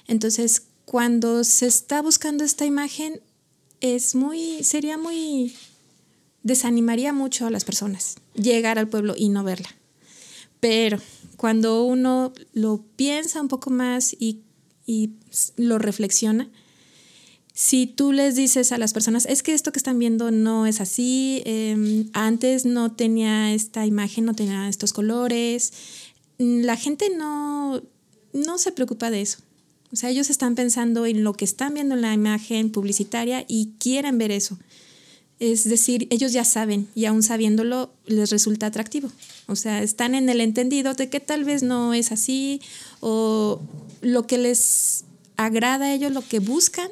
Entonces, 0.08 0.64
cuando 0.84 1.42
se 1.42 1.66
está 1.66 2.02
buscando 2.02 2.44
esta 2.44 2.66
imagen, 2.66 3.22
es 3.80 4.14
muy, 4.14 4.62
sería 4.62 4.98
muy, 4.98 5.56
desanimaría 6.42 7.14
mucho 7.14 7.46
a 7.46 7.50
las 7.50 7.64
personas 7.64 8.16
llegar 8.34 8.78
al 8.78 8.88
pueblo 8.88 9.14
y 9.16 9.30
no 9.30 9.42
verla. 9.42 9.74
Pero 10.60 10.98
cuando 11.38 11.82
uno 11.82 12.34
lo 12.52 12.84
piensa 12.96 13.40
un 13.40 13.48
poco 13.48 13.70
más 13.70 14.14
y, 14.18 14.42
lo 15.56 15.78
reflexiona, 15.78 16.50
si 17.52 17.86
tú 17.86 18.12
les 18.12 18.36
dices 18.36 18.72
a 18.72 18.78
las 18.78 18.92
personas, 18.92 19.26
es 19.26 19.42
que 19.42 19.54
esto 19.54 19.72
que 19.72 19.78
están 19.78 19.98
viendo 19.98 20.30
no 20.30 20.66
es 20.66 20.80
así, 20.80 21.42
em, 21.44 22.08
antes 22.12 22.64
no 22.64 22.92
tenía 22.92 23.52
esta 23.52 23.86
imagen, 23.86 24.24
no 24.24 24.34
tenía 24.34 24.68
estos 24.68 24.92
colores, 24.92 25.72
la 26.38 26.76
gente 26.76 27.10
no, 27.10 27.82
no 28.32 28.58
se 28.58 28.72
preocupa 28.72 29.10
de 29.10 29.22
eso. 29.22 29.38
O 29.92 29.96
sea, 29.96 30.08
ellos 30.10 30.30
están 30.30 30.54
pensando 30.54 31.04
en 31.04 31.24
lo 31.24 31.32
que 31.34 31.44
están 31.44 31.74
viendo 31.74 31.96
en 31.96 32.02
la 32.02 32.14
imagen 32.14 32.70
publicitaria 32.70 33.44
y 33.48 33.72
quieren 33.78 34.18
ver 34.18 34.30
eso. 34.30 34.56
Es 35.40 35.68
decir, 35.68 36.06
ellos 36.10 36.32
ya 36.32 36.44
saben 36.44 36.86
y 36.94 37.06
aún 37.06 37.22
sabiéndolo 37.22 37.92
les 38.06 38.30
resulta 38.30 38.66
atractivo. 38.66 39.10
O 39.46 39.56
sea, 39.56 39.82
están 39.82 40.14
en 40.14 40.28
el 40.28 40.40
entendido 40.40 40.94
de 40.94 41.08
que 41.08 41.18
tal 41.18 41.44
vez 41.44 41.62
no 41.62 41.92
es 41.92 42.12
así 42.12 42.60
o 43.00 43.60
lo 44.00 44.26
que 44.26 44.38
les 44.38 45.04
agrada 45.36 45.86
a 45.86 45.94
ellos, 45.94 46.12
lo 46.12 46.20
que 46.20 46.38
buscan 46.38 46.90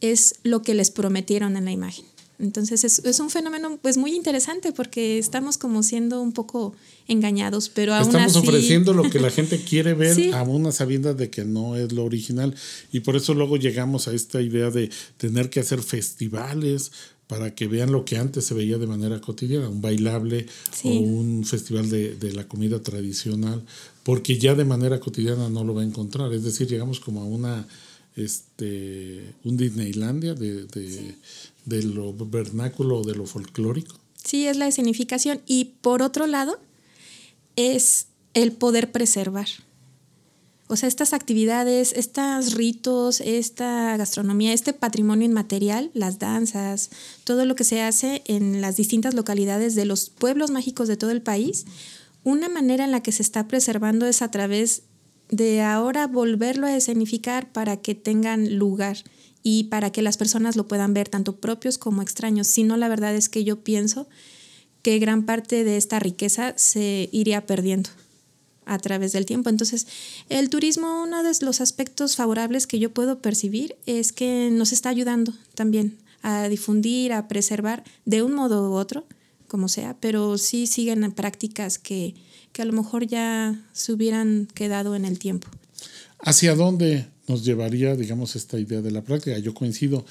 es 0.00 0.36
lo 0.42 0.62
que 0.62 0.74
les 0.74 0.90
prometieron 0.90 1.56
en 1.56 1.64
la 1.64 1.72
imagen. 1.72 2.04
Entonces 2.40 2.84
es, 2.84 3.20
un 3.20 3.30
fenómeno 3.30 3.78
pues 3.82 3.96
muy 3.96 4.14
interesante 4.14 4.72
porque 4.72 5.18
estamos 5.18 5.58
como 5.58 5.82
siendo 5.82 6.22
un 6.22 6.32
poco 6.32 6.72
engañados, 7.08 7.68
pero 7.68 7.94
aún 7.94 8.06
Estamos 8.06 8.36
ofreciendo 8.36 8.94
lo 8.94 9.10
que 9.10 9.18
la 9.18 9.30
gente 9.30 9.60
quiere 9.60 9.94
ver 9.94 10.16
a 10.34 10.44
una 10.44 10.70
sabienda 10.70 11.14
de 11.14 11.30
que 11.30 11.44
no 11.44 11.74
es 11.74 11.90
lo 11.92 12.04
original 12.04 12.54
y 12.92 13.00
por 13.00 13.16
eso 13.16 13.34
luego 13.34 13.56
llegamos 13.56 14.06
a 14.06 14.14
esta 14.14 14.40
idea 14.40 14.70
de 14.70 14.88
tener 15.16 15.50
que 15.50 15.58
hacer 15.58 15.82
festivales 15.82 16.92
para 17.26 17.54
que 17.54 17.66
vean 17.66 17.92
lo 17.92 18.04
que 18.04 18.16
antes 18.16 18.46
se 18.46 18.54
veía 18.54 18.78
de 18.78 18.86
manera 18.86 19.20
cotidiana, 19.20 19.68
un 19.68 19.82
bailable 19.82 20.46
o 20.82 20.88
un 20.88 21.44
festival 21.44 21.90
de, 21.90 22.32
la 22.32 22.48
comida 22.48 22.80
tradicional, 22.80 23.62
porque 24.02 24.38
ya 24.38 24.54
de 24.54 24.64
manera 24.64 24.98
cotidiana 24.98 25.50
no 25.50 25.62
lo 25.62 25.74
va 25.74 25.82
a 25.82 25.84
encontrar. 25.84 26.32
Es 26.32 26.42
decir, 26.42 26.66
llegamos 26.68 27.00
como 27.00 27.20
a 27.20 27.24
una 27.26 27.68
este 28.20 29.34
un 29.44 29.56
Disneylandia 29.56 30.34
de, 30.34 30.66
de, 31.64 31.82
lo 31.82 32.12
vernáculo 32.12 32.98
o 32.98 33.04
de 33.04 33.14
lo 33.14 33.26
folclórico. 33.26 33.96
Sí, 34.22 34.46
es 34.46 34.56
la 34.56 34.66
escenificación. 34.66 35.40
Y 35.46 35.76
por 35.80 36.02
otro 36.02 36.26
lado, 36.26 36.58
es 37.56 38.06
el 38.34 38.52
poder 38.52 38.92
preservar. 38.92 39.48
O 40.70 40.76
sea, 40.76 40.86
estas 40.86 41.14
actividades, 41.14 41.94
estos 41.94 42.52
ritos, 42.52 43.22
esta 43.22 43.96
gastronomía, 43.96 44.52
este 44.52 44.74
patrimonio 44.74 45.24
inmaterial, 45.24 45.90
las 45.94 46.18
danzas, 46.18 46.90
todo 47.24 47.46
lo 47.46 47.54
que 47.54 47.64
se 47.64 47.80
hace 47.80 48.22
en 48.26 48.60
las 48.60 48.76
distintas 48.76 49.14
localidades 49.14 49.74
de 49.74 49.86
los 49.86 50.10
pueblos 50.10 50.50
mágicos 50.50 50.86
de 50.86 50.98
todo 50.98 51.10
el 51.10 51.22
país, 51.22 51.64
una 52.22 52.50
manera 52.50 52.84
en 52.84 52.90
la 52.90 53.02
que 53.02 53.12
se 53.12 53.22
está 53.22 53.48
preservando 53.48 54.06
es 54.06 54.20
a 54.20 54.30
través 54.30 54.82
de 55.30 55.62
ahora 55.62 56.06
volverlo 56.06 56.66
a 56.66 56.76
escenificar 56.76 57.52
para 57.52 57.76
que 57.76 57.94
tengan 57.94 58.56
lugar 58.56 58.96
y 59.42 59.64
para 59.64 59.90
que 59.90 60.02
las 60.02 60.16
personas 60.16 60.56
lo 60.56 60.66
puedan 60.66 60.94
ver, 60.94 61.08
tanto 61.08 61.36
propios 61.36 61.78
como 61.78 62.02
extraños. 62.02 62.46
Si 62.46 62.64
no, 62.64 62.76
la 62.76 62.88
verdad 62.88 63.14
es 63.14 63.28
que 63.28 63.44
yo 63.44 63.62
pienso 63.62 64.08
que 64.82 64.98
gran 64.98 65.26
parte 65.26 65.64
de 65.64 65.76
esta 65.76 65.98
riqueza 65.98 66.54
se 66.56 67.08
iría 67.12 67.46
perdiendo 67.46 67.90
a 68.64 68.78
través 68.78 69.12
del 69.12 69.26
tiempo. 69.26 69.48
Entonces, 69.48 69.86
el 70.28 70.50
turismo, 70.50 71.02
uno 71.02 71.22
de 71.22 71.32
los 71.40 71.60
aspectos 71.60 72.16
favorables 72.16 72.66
que 72.66 72.78
yo 72.78 72.92
puedo 72.92 73.20
percibir 73.20 73.76
es 73.86 74.12
que 74.12 74.50
nos 74.52 74.72
está 74.72 74.90
ayudando 74.90 75.32
también 75.54 75.96
a 76.22 76.48
difundir, 76.48 77.12
a 77.12 77.28
preservar 77.28 77.84
de 78.04 78.22
un 78.22 78.34
modo 78.34 78.70
u 78.70 78.74
otro, 78.74 79.06
como 79.48 79.68
sea, 79.68 79.96
pero 80.00 80.38
sí 80.38 80.66
siguen 80.66 81.10
prácticas 81.12 81.78
que, 81.78 82.14
que 82.52 82.62
a 82.62 82.64
lo 82.64 82.72
mejor 82.72 83.06
ya 83.06 83.60
se 83.72 83.92
hubieran 83.92 84.46
quedado 84.54 84.94
en 84.94 85.04
el 85.04 85.18
tiempo. 85.18 85.48
¿Hacia 86.20 86.54
dónde 86.54 87.06
nos 87.26 87.44
llevaría, 87.44 87.96
digamos, 87.96 88.36
esta 88.36 88.58
idea 88.58 88.80
de 88.80 88.90
la 88.90 89.02
práctica? 89.02 89.38
Yo 89.38 89.54
coincido, 89.54 90.04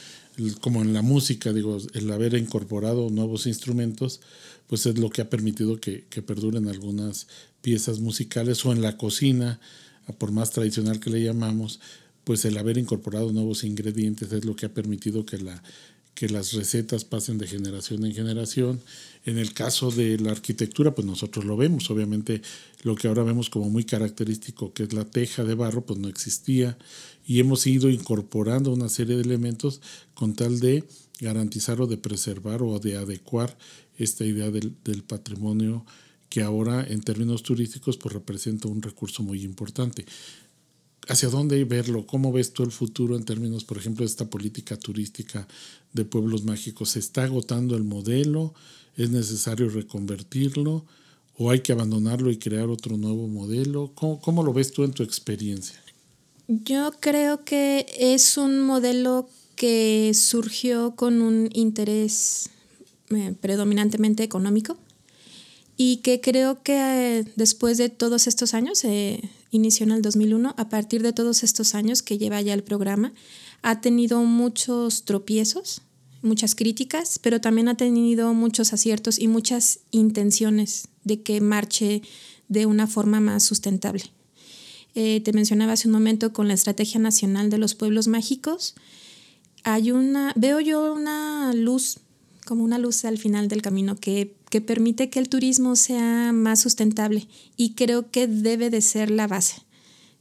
como 0.62 0.82
en 0.82 0.94
la 0.94 1.02
música, 1.02 1.54
digo, 1.54 1.78
el 1.94 2.12
haber 2.12 2.34
incorporado 2.36 3.10
nuevos 3.10 3.48
instrumentos, 3.48 4.22
pues 4.68 4.86
es 4.86 4.98
lo 4.98 5.10
que 5.10 5.22
ha 5.22 5.30
permitido 5.30 5.80
que, 5.80 6.06
que 6.10 6.22
perduren 6.22 6.68
algunas 6.68 7.28
piezas 7.62 8.00
musicales 8.00 8.66
o 8.66 8.72
en 8.72 8.82
la 8.82 8.98
cocina, 8.98 9.60
por 10.18 10.32
más 10.32 10.52
tradicional 10.52 11.00
que 11.00 11.10
le 11.10 11.22
llamamos, 11.22 11.80
pues 12.24 12.46
el 12.46 12.58
haber 12.58 12.78
incorporado 12.78 13.32
nuevos 13.32 13.64
ingredientes 13.64 14.32
es 14.32 14.46
lo 14.46 14.56
que 14.56 14.66
ha 14.66 14.74
permitido 14.74 15.26
que, 15.26 15.38
la, 15.38 15.64
que 16.18 16.28
las 16.30 16.54
recetas 16.54 17.06
pasen 17.06 17.38
de 17.38 17.46
generación 17.46 18.04
en 18.04 18.12
generación. 18.12 18.82
En 19.24 19.38
el 19.38 19.54
caso 19.54 19.92
de 19.92 20.18
la 20.18 20.32
arquitectura, 20.32 20.96
pues 20.96 21.06
nosotros 21.06 21.46
lo 21.46 21.56
vemos, 21.56 21.92
obviamente 21.92 22.42
lo 22.82 22.96
que 22.96 23.08
ahora 23.08 23.22
vemos 23.22 23.52
como 23.52 23.70
muy 23.70 23.84
característico, 23.84 24.74
que 24.74 24.82
es 24.82 24.94
la 24.94 25.06
teja 25.06 25.44
de 25.44 25.54
barro, 25.54 25.86
pues 25.86 26.00
no 26.00 26.08
existía 26.08 26.76
y 27.28 27.40
hemos 27.40 27.68
ido 27.68 27.88
incorporando 27.92 28.74
una 28.74 28.90
serie 28.90 29.16
de 29.16 29.22
elementos 29.22 29.80
con 30.16 30.34
tal 30.34 30.60
de 30.60 30.86
garantizar 31.20 31.80
o 31.82 31.86
de 31.86 31.98
preservar 31.98 32.64
o 32.64 32.80
de 32.80 32.98
adecuar 32.98 33.56
esta 34.00 34.26
idea 34.26 34.50
del, 34.50 34.74
del 34.84 35.04
patrimonio 35.04 35.86
que 36.30 36.42
ahora 36.42 36.84
en 36.84 37.02
términos 37.02 37.44
turísticos 37.44 37.98
pues 37.98 38.16
representa 38.16 38.68
un 38.68 38.82
recurso 38.82 39.22
muy 39.22 39.44
importante. 39.44 40.04
¿Hacia 41.10 41.30
dónde 41.30 41.64
verlo? 41.64 42.06
¿Cómo 42.06 42.34
ves 42.34 42.52
tú 42.52 42.64
el 42.64 42.72
futuro 42.72 43.16
en 43.16 43.24
términos, 43.24 43.64
por 43.64 43.78
ejemplo, 43.78 44.04
de 44.04 44.10
esta 44.10 44.26
política 44.26 44.78
turística 44.78 45.48
de 45.94 46.04
pueblos 46.04 46.44
mágicos? 46.44 46.90
¿Se 46.90 47.00
está 47.00 47.24
agotando 47.24 47.78
el 47.78 47.84
modelo? 47.84 48.54
¿Es 48.98 49.10
necesario 49.10 49.70
reconvertirlo? 49.70 50.86
¿O 51.38 51.50
hay 51.50 51.62
que 51.62 51.72
abandonarlo 51.72 52.30
y 52.30 52.38
crear 52.38 52.68
otro 52.68 52.98
nuevo 52.98 53.28
modelo? 53.28 53.94
¿Cómo, 53.96 54.44
lo 54.44 54.52
ves 54.52 54.72
tú 54.72 54.84
en 54.84 54.92
tu 54.92 55.04
experiencia? 55.04 55.82
Yo 56.48 56.92
creo 57.00 57.46
que 57.46 57.86
es 57.98 58.38
un 58.38 58.60
modelo 58.62 59.30
que 59.56 60.12
surgió 60.14 60.96
con 60.96 61.22
un 61.22 61.50
interés 61.54 62.50
eh, 63.12 63.34
predominantemente 63.40 64.24
económico 64.24 64.78
y 65.78 65.98
que 65.98 66.20
creo 66.20 66.64
que 66.64 67.26
después 67.36 67.78
de 67.78 67.90
todos 67.90 68.28
estos 68.28 68.54
años, 68.54 68.84
eh, 68.84 69.30
inició 69.52 69.86
en 69.86 69.92
el 69.92 70.02
2001, 70.02 70.56
a 70.58 70.70
partir 70.70 71.02
de 71.04 71.14
todos 71.14 71.44
estos 71.44 71.76
años 71.76 72.02
que 72.02 72.18
lleva 72.18 72.42
ya 72.42 72.54
el 72.54 72.64
programa, 72.64 73.14
ha 73.62 73.82
tenido 73.82 74.24
muchos 74.24 75.04
tropiezos, 75.06 75.82
muchas 76.22 76.56
críticas, 76.56 77.20
pero 77.20 77.42
también 77.42 77.68
ha 77.68 77.76
tenido 77.76 78.34
muchos 78.34 78.74
aciertos 78.74 79.20
y 79.20 79.28
muchas 79.28 79.80
intenciones 79.92 80.90
de 81.04 81.22
que 81.22 81.42
marche 81.42 82.02
de 82.48 82.66
una 82.66 82.88
forma 82.88 83.20
más 83.20 83.44
sustentable. 83.44 84.04
Eh, 84.96 85.22
te 85.22 85.34
mencionaba 85.34 85.74
hace 85.74 85.88
un 85.88 85.94
momento 85.94 86.34
con 86.34 86.48
la 86.48 86.54
Estrategia 86.54 87.00
Nacional 87.00 87.50
de 87.50 87.58
los 87.58 87.76
Pueblos 87.76 88.08
Mágicos. 88.08 88.76
Hay 89.64 89.92
una, 89.92 90.34
veo 90.36 90.60
yo 90.60 90.94
una 90.94 91.54
luz, 91.54 92.00
como 92.46 92.64
una 92.64 92.80
luz 92.80 93.06
al 93.06 93.18
final 93.18 93.48
del 93.48 93.62
camino 93.62 93.96
que 93.96 94.37
que 94.50 94.62
permite 94.62 95.10
que 95.10 95.20
el 95.20 95.30
turismo 95.30 95.76
sea 95.76 96.32
más 96.34 96.60
sustentable 96.60 97.28
y 97.56 97.74
creo 97.74 98.10
que 98.12 98.28
debe 98.28 98.70
de 98.70 98.82
ser 98.82 99.12
la 99.12 99.28
base, 99.28 99.64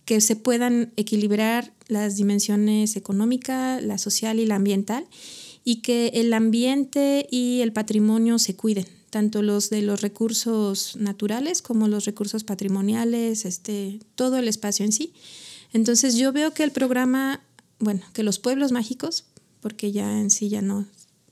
que 0.05 0.21
se 0.21 0.37
puedan 0.37 0.93
equilibrar 0.97 1.73
las 1.89 2.17
dimensiones 2.17 2.97
económica, 2.97 3.81
la 3.81 3.99
social 3.99 4.41
y 4.41 4.47
la 4.47 4.57
ambiental 4.57 5.07
y 5.65 5.83
que 5.83 6.09
el 6.15 6.33
ambiente 6.33 7.27
y 7.31 7.61
el 7.61 7.73
patrimonio 7.73 8.39
se 8.39 8.57
cuiden, 8.57 8.87
tanto 9.11 9.43
los 9.43 9.71
de 9.71 9.83
los 9.83 10.01
recursos 10.01 10.97
naturales 10.97 11.63
como 11.63 11.89
los 11.89 12.05
recursos 12.05 12.45
patrimoniales, 12.45 13.45
este, 13.45 14.01
todo 14.15 14.39
el 14.39 14.49
espacio 14.49 14.85
en 14.85 14.93
sí. 14.93 15.13
Entonces 15.73 16.17
yo 16.17 16.33
veo 16.33 16.53
que 16.55 16.63
el 16.63 16.73
programa, 16.73 17.43
bueno, 17.79 18.03
que 18.13 18.23
los 18.23 18.39
pueblos 18.39 18.73
mágicos, 18.73 19.25
porque 19.61 19.93
ya 19.93 20.21
en 20.21 20.31
sí 20.31 20.49
ya 20.49 20.63
no 20.63 20.87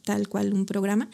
tal 0.05 0.29
cual 0.29 0.53
un 0.53 0.67
programa, 0.67 1.09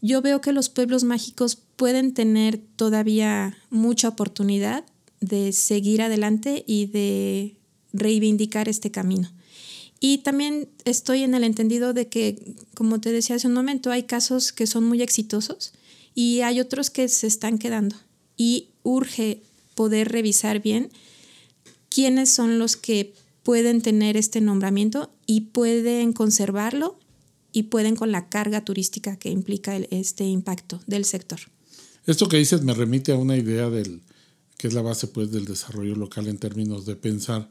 yo 0.00 0.22
veo 0.22 0.40
que 0.40 0.52
los 0.52 0.68
pueblos 0.68 1.04
mágicos 1.04 1.56
pueden 1.76 2.14
tener 2.14 2.58
todavía 2.76 3.56
mucha 3.70 4.08
oportunidad 4.08 4.84
de 5.20 5.52
seguir 5.52 6.02
adelante 6.02 6.64
y 6.66 6.86
de 6.86 7.56
reivindicar 7.92 8.68
este 8.68 8.90
camino. 8.90 9.32
Y 9.98 10.18
también 10.18 10.68
estoy 10.84 11.22
en 11.22 11.34
el 11.34 11.44
entendido 11.44 11.94
de 11.94 12.08
que, 12.08 12.54
como 12.74 13.00
te 13.00 13.12
decía 13.12 13.36
hace 13.36 13.46
un 13.46 13.54
momento, 13.54 13.90
hay 13.90 14.02
casos 14.02 14.52
que 14.52 14.66
son 14.66 14.84
muy 14.84 15.00
exitosos 15.02 15.72
y 16.14 16.42
hay 16.42 16.60
otros 16.60 16.90
que 16.90 17.08
se 17.08 17.26
están 17.26 17.58
quedando. 17.58 17.96
Y 18.36 18.68
urge 18.82 19.42
poder 19.74 20.12
revisar 20.12 20.60
bien 20.60 20.90
quiénes 21.88 22.30
son 22.30 22.58
los 22.58 22.76
que 22.76 23.14
pueden 23.42 23.80
tener 23.80 24.16
este 24.16 24.40
nombramiento 24.40 25.10
y 25.24 25.42
pueden 25.42 26.12
conservarlo 26.12 26.98
y 27.56 27.62
pueden 27.62 27.96
con 27.96 28.12
la 28.12 28.28
carga 28.28 28.66
turística 28.66 29.16
que 29.16 29.30
implica 29.30 29.74
este 29.90 30.24
impacto 30.24 30.78
del 30.86 31.06
sector. 31.06 31.40
Esto 32.04 32.28
que 32.28 32.36
dices 32.36 32.60
me 32.60 32.74
remite 32.74 33.12
a 33.12 33.16
una 33.16 33.34
idea 33.34 33.70
del 33.70 34.02
que 34.58 34.68
es 34.68 34.74
la 34.74 34.82
base 34.82 35.06
pues 35.06 35.32
del 35.32 35.46
desarrollo 35.46 35.96
local 35.96 36.28
en 36.28 36.36
términos 36.36 36.84
de 36.84 36.96
pensar 36.96 37.48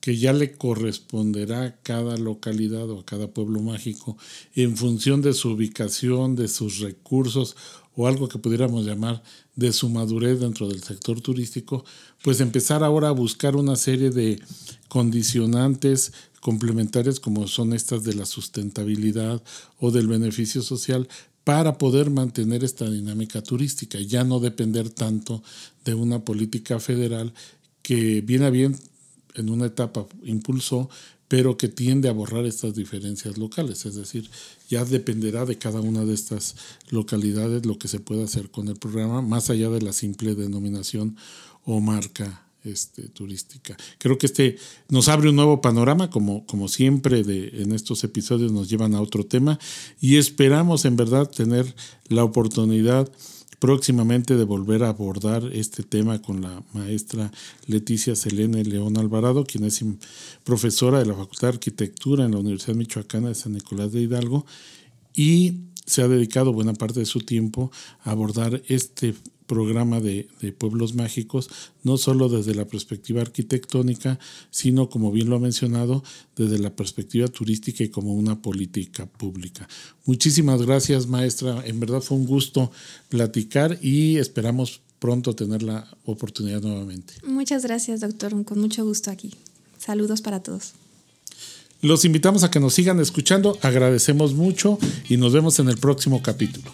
que 0.00 0.16
ya 0.16 0.32
le 0.32 0.56
corresponderá 0.56 1.62
a 1.62 1.76
cada 1.76 2.16
localidad 2.16 2.90
o 2.90 2.98
a 2.98 3.04
cada 3.04 3.28
pueblo 3.28 3.60
mágico 3.60 4.18
en 4.56 4.76
función 4.76 5.22
de 5.22 5.32
su 5.32 5.50
ubicación, 5.50 6.34
de 6.34 6.48
sus 6.48 6.80
recursos 6.80 7.56
o 7.94 8.08
algo 8.08 8.28
que 8.28 8.40
pudiéramos 8.40 8.84
llamar 8.84 9.22
de 9.54 9.72
su 9.72 9.88
madurez 9.88 10.40
dentro 10.40 10.66
del 10.66 10.82
sector 10.82 11.20
turístico, 11.20 11.84
pues 12.24 12.40
empezar 12.40 12.82
ahora 12.82 13.10
a 13.10 13.12
buscar 13.12 13.54
una 13.54 13.76
serie 13.76 14.10
de 14.10 14.42
condicionantes 14.88 16.12
complementarias 16.46 17.18
como 17.18 17.48
son 17.48 17.72
estas 17.72 18.04
de 18.04 18.14
la 18.14 18.24
sustentabilidad 18.24 19.42
o 19.80 19.90
del 19.90 20.06
beneficio 20.06 20.62
social 20.62 21.08
para 21.42 21.76
poder 21.76 22.08
mantener 22.08 22.62
esta 22.62 22.88
dinámica 22.88 23.42
turística 23.42 23.98
ya 23.98 24.22
no 24.22 24.38
depender 24.38 24.88
tanto 24.88 25.42
de 25.84 25.94
una 25.94 26.20
política 26.20 26.78
federal 26.78 27.34
que 27.82 28.20
viene 28.20 28.46
a 28.46 28.50
bien 28.50 28.78
en 29.34 29.50
una 29.50 29.66
etapa 29.66 30.06
impulsó, 30.22 30.88
pero 31.26 31.58
que 31.58 31.66
tiende 31.66 32.08
a 32.08 32.12
borrar 32.12 32.46
estas 32.46 32.76
diferencias 32.76 33.38
locales. 33.38 33.84
Es 33.84 33.96
decir, 33.96 34.30
ya 34.68 34.84
dependerá 34.84 35.46
de 35.46 35.58
cada 35.58 35.80
una 35.80 36.04
de 36.04 36.14
estas 36.14 36.54
localidades 36.90 37.66
lo 37.66 37.76
que 37.76 37.88
se 37.88 37.98
pueda 37.98 38.22
hacer 38.22 38.52
con 38.52 38.68
el 38.68 38.76
programa, 38.76 39.20
más 39.20 39.50
allá 39.50 39.68
de 39.68 39.82
la 39.82 39.92
simple 39.92 40.36
denominación 40.36 41.16
o 41.64 41.80
marca 41.80 42.45
este, 42.66 43.08
turística. 43.08 43.76
Creo 43.98 44.18
que 44.18 44.26
este 44.26 44.56
nos 44.88 45.08
abre 45.08 45.30
un 45.30 45.36
nuevo 45.36 45.60
panorama, 45.60 46.10
como, 46.10 46.46
como 46.46 46.68
siempre 46.68 47.20
en 47.20 47.72
estos 47.72 48.04
episodios 48.04 48.52
nos 48.52 48.68
llevan 48.68 48.94
a 48.94 49.00
otro 49.00 49.24
tema, 49.24 49.58
y 50.00 50.16
esperamos 50.16 50.84
en 50.84 50.96
verdad 50.96 51.30
tener 51.30 51.74
la 52.08 52.24
oportunidad 52.24 53.10
próximamente 53.58 54.36
de 54.36 54.44
volver 54.44 54.84
a 54.84 54.90
abordar 54.90 55.44
este 55.52 55.82
tema 55.82 56.20
con 56.20 56.42
la 56.42 56.62
maestra 56.72 57.32
Leticia 57.66 58.14
Selene 58.14 58.64
León 58.64 58.98
Alvarado, 58.98 59.44
quien 59.44 59.64
es 59.64 59.82
profesora 60.44 60.98
de 60.98 61.06
la 61.06 61.14
Facultad 61.14 61.48
de 61.48 61.54
Arquitectura 61.54 62.24
en 62.24 62.32
la 62.32 62.38
Universidad 62.38 62.74
Michoacana 62.74 63.28
de 63.28 63.34
San 63.34 63.52
Nicolás 63.52 63.92
de 63.92 64.02
Hidalgo 64.02 64.44
y 65.14 65.62
se 65.86 66.02
ha 66.02 66.08
dedicado 66.08 66.52
buena 66.52 66.74
parte 66.74 67.00
de 67.00 67.06
su 67.06 67.20
tiempo 67.20 67.70
a 68.02 68.10
abordar 68.10 68.62
este 68.68 69.14
programa 69.46 70.00
de, 70.00 70.28
pueblos 70.58 70.94
mágicos, 70.94 71.48
no 71.82 71.96
solo 71.96 72.28
desde 72.28 72.54
la 72.54 72.66
perspectiva 72.66 73.20
arquitectónica, 73.22 74.18
sino, 74.50 74.88
como 74.88 75.12
bien 75.12 75.30
lo 75.30 75.36
ha 75.36 75.40
mencionado, 75.40 76.02
desde 76.36 76.58
la 76.58 76.74
perspectiva 76.74 77.28
turística 77.28 77.84
y 77.84 77.88
como 77.88 78.14
una 78.14 78.42
política 78.42 79.06
pública. 79.06 79.68
Muchísimas 80.04 80.62
gracias, 80.62 81.06
maestra. 81.06 81.62
En 81.66 81.80
verdad 81.80 82.00
fue 82.00 82.18
un 82.18 82.26
gusto 82.26 82.70
platicar 83.08 83.78
y 83.82 84.16
esperamos 84.16 84.80
pronto 84.98 85.34
tener 85.34 85.62
la 85.62 85.88
oportunidad 86.04 86.62
nuevamente. 86.62 87.14
Muchas 87.24 87.62
gracias, 87.64 88.00
doctor. 88.00 88.44
Con 88.44 88.60
mucho 88.60 88.84
gusto 88.84 89.10
aquí. 89.10 89.32
Saludos 89.78 90.20
para 90.20 90.42
todos. 90.42 90.74
Los 91.82 92.04
invitamos 92.04 92.42
a 92.42 92.50
que 92.50 92.58
nos 92.58 92.74
sigan 92.74 93.00
escuchando, 93.00 93.58
agradecemos 93.62 94.34
mucho 94.34 94.78
y 95.08 95.18
nos 95.18 95.32
vemos 95.32 95.58
en 95.58 95.68
el 95.68 95.76
próximo 95.76 96.22
capítulo. 96.22 96.72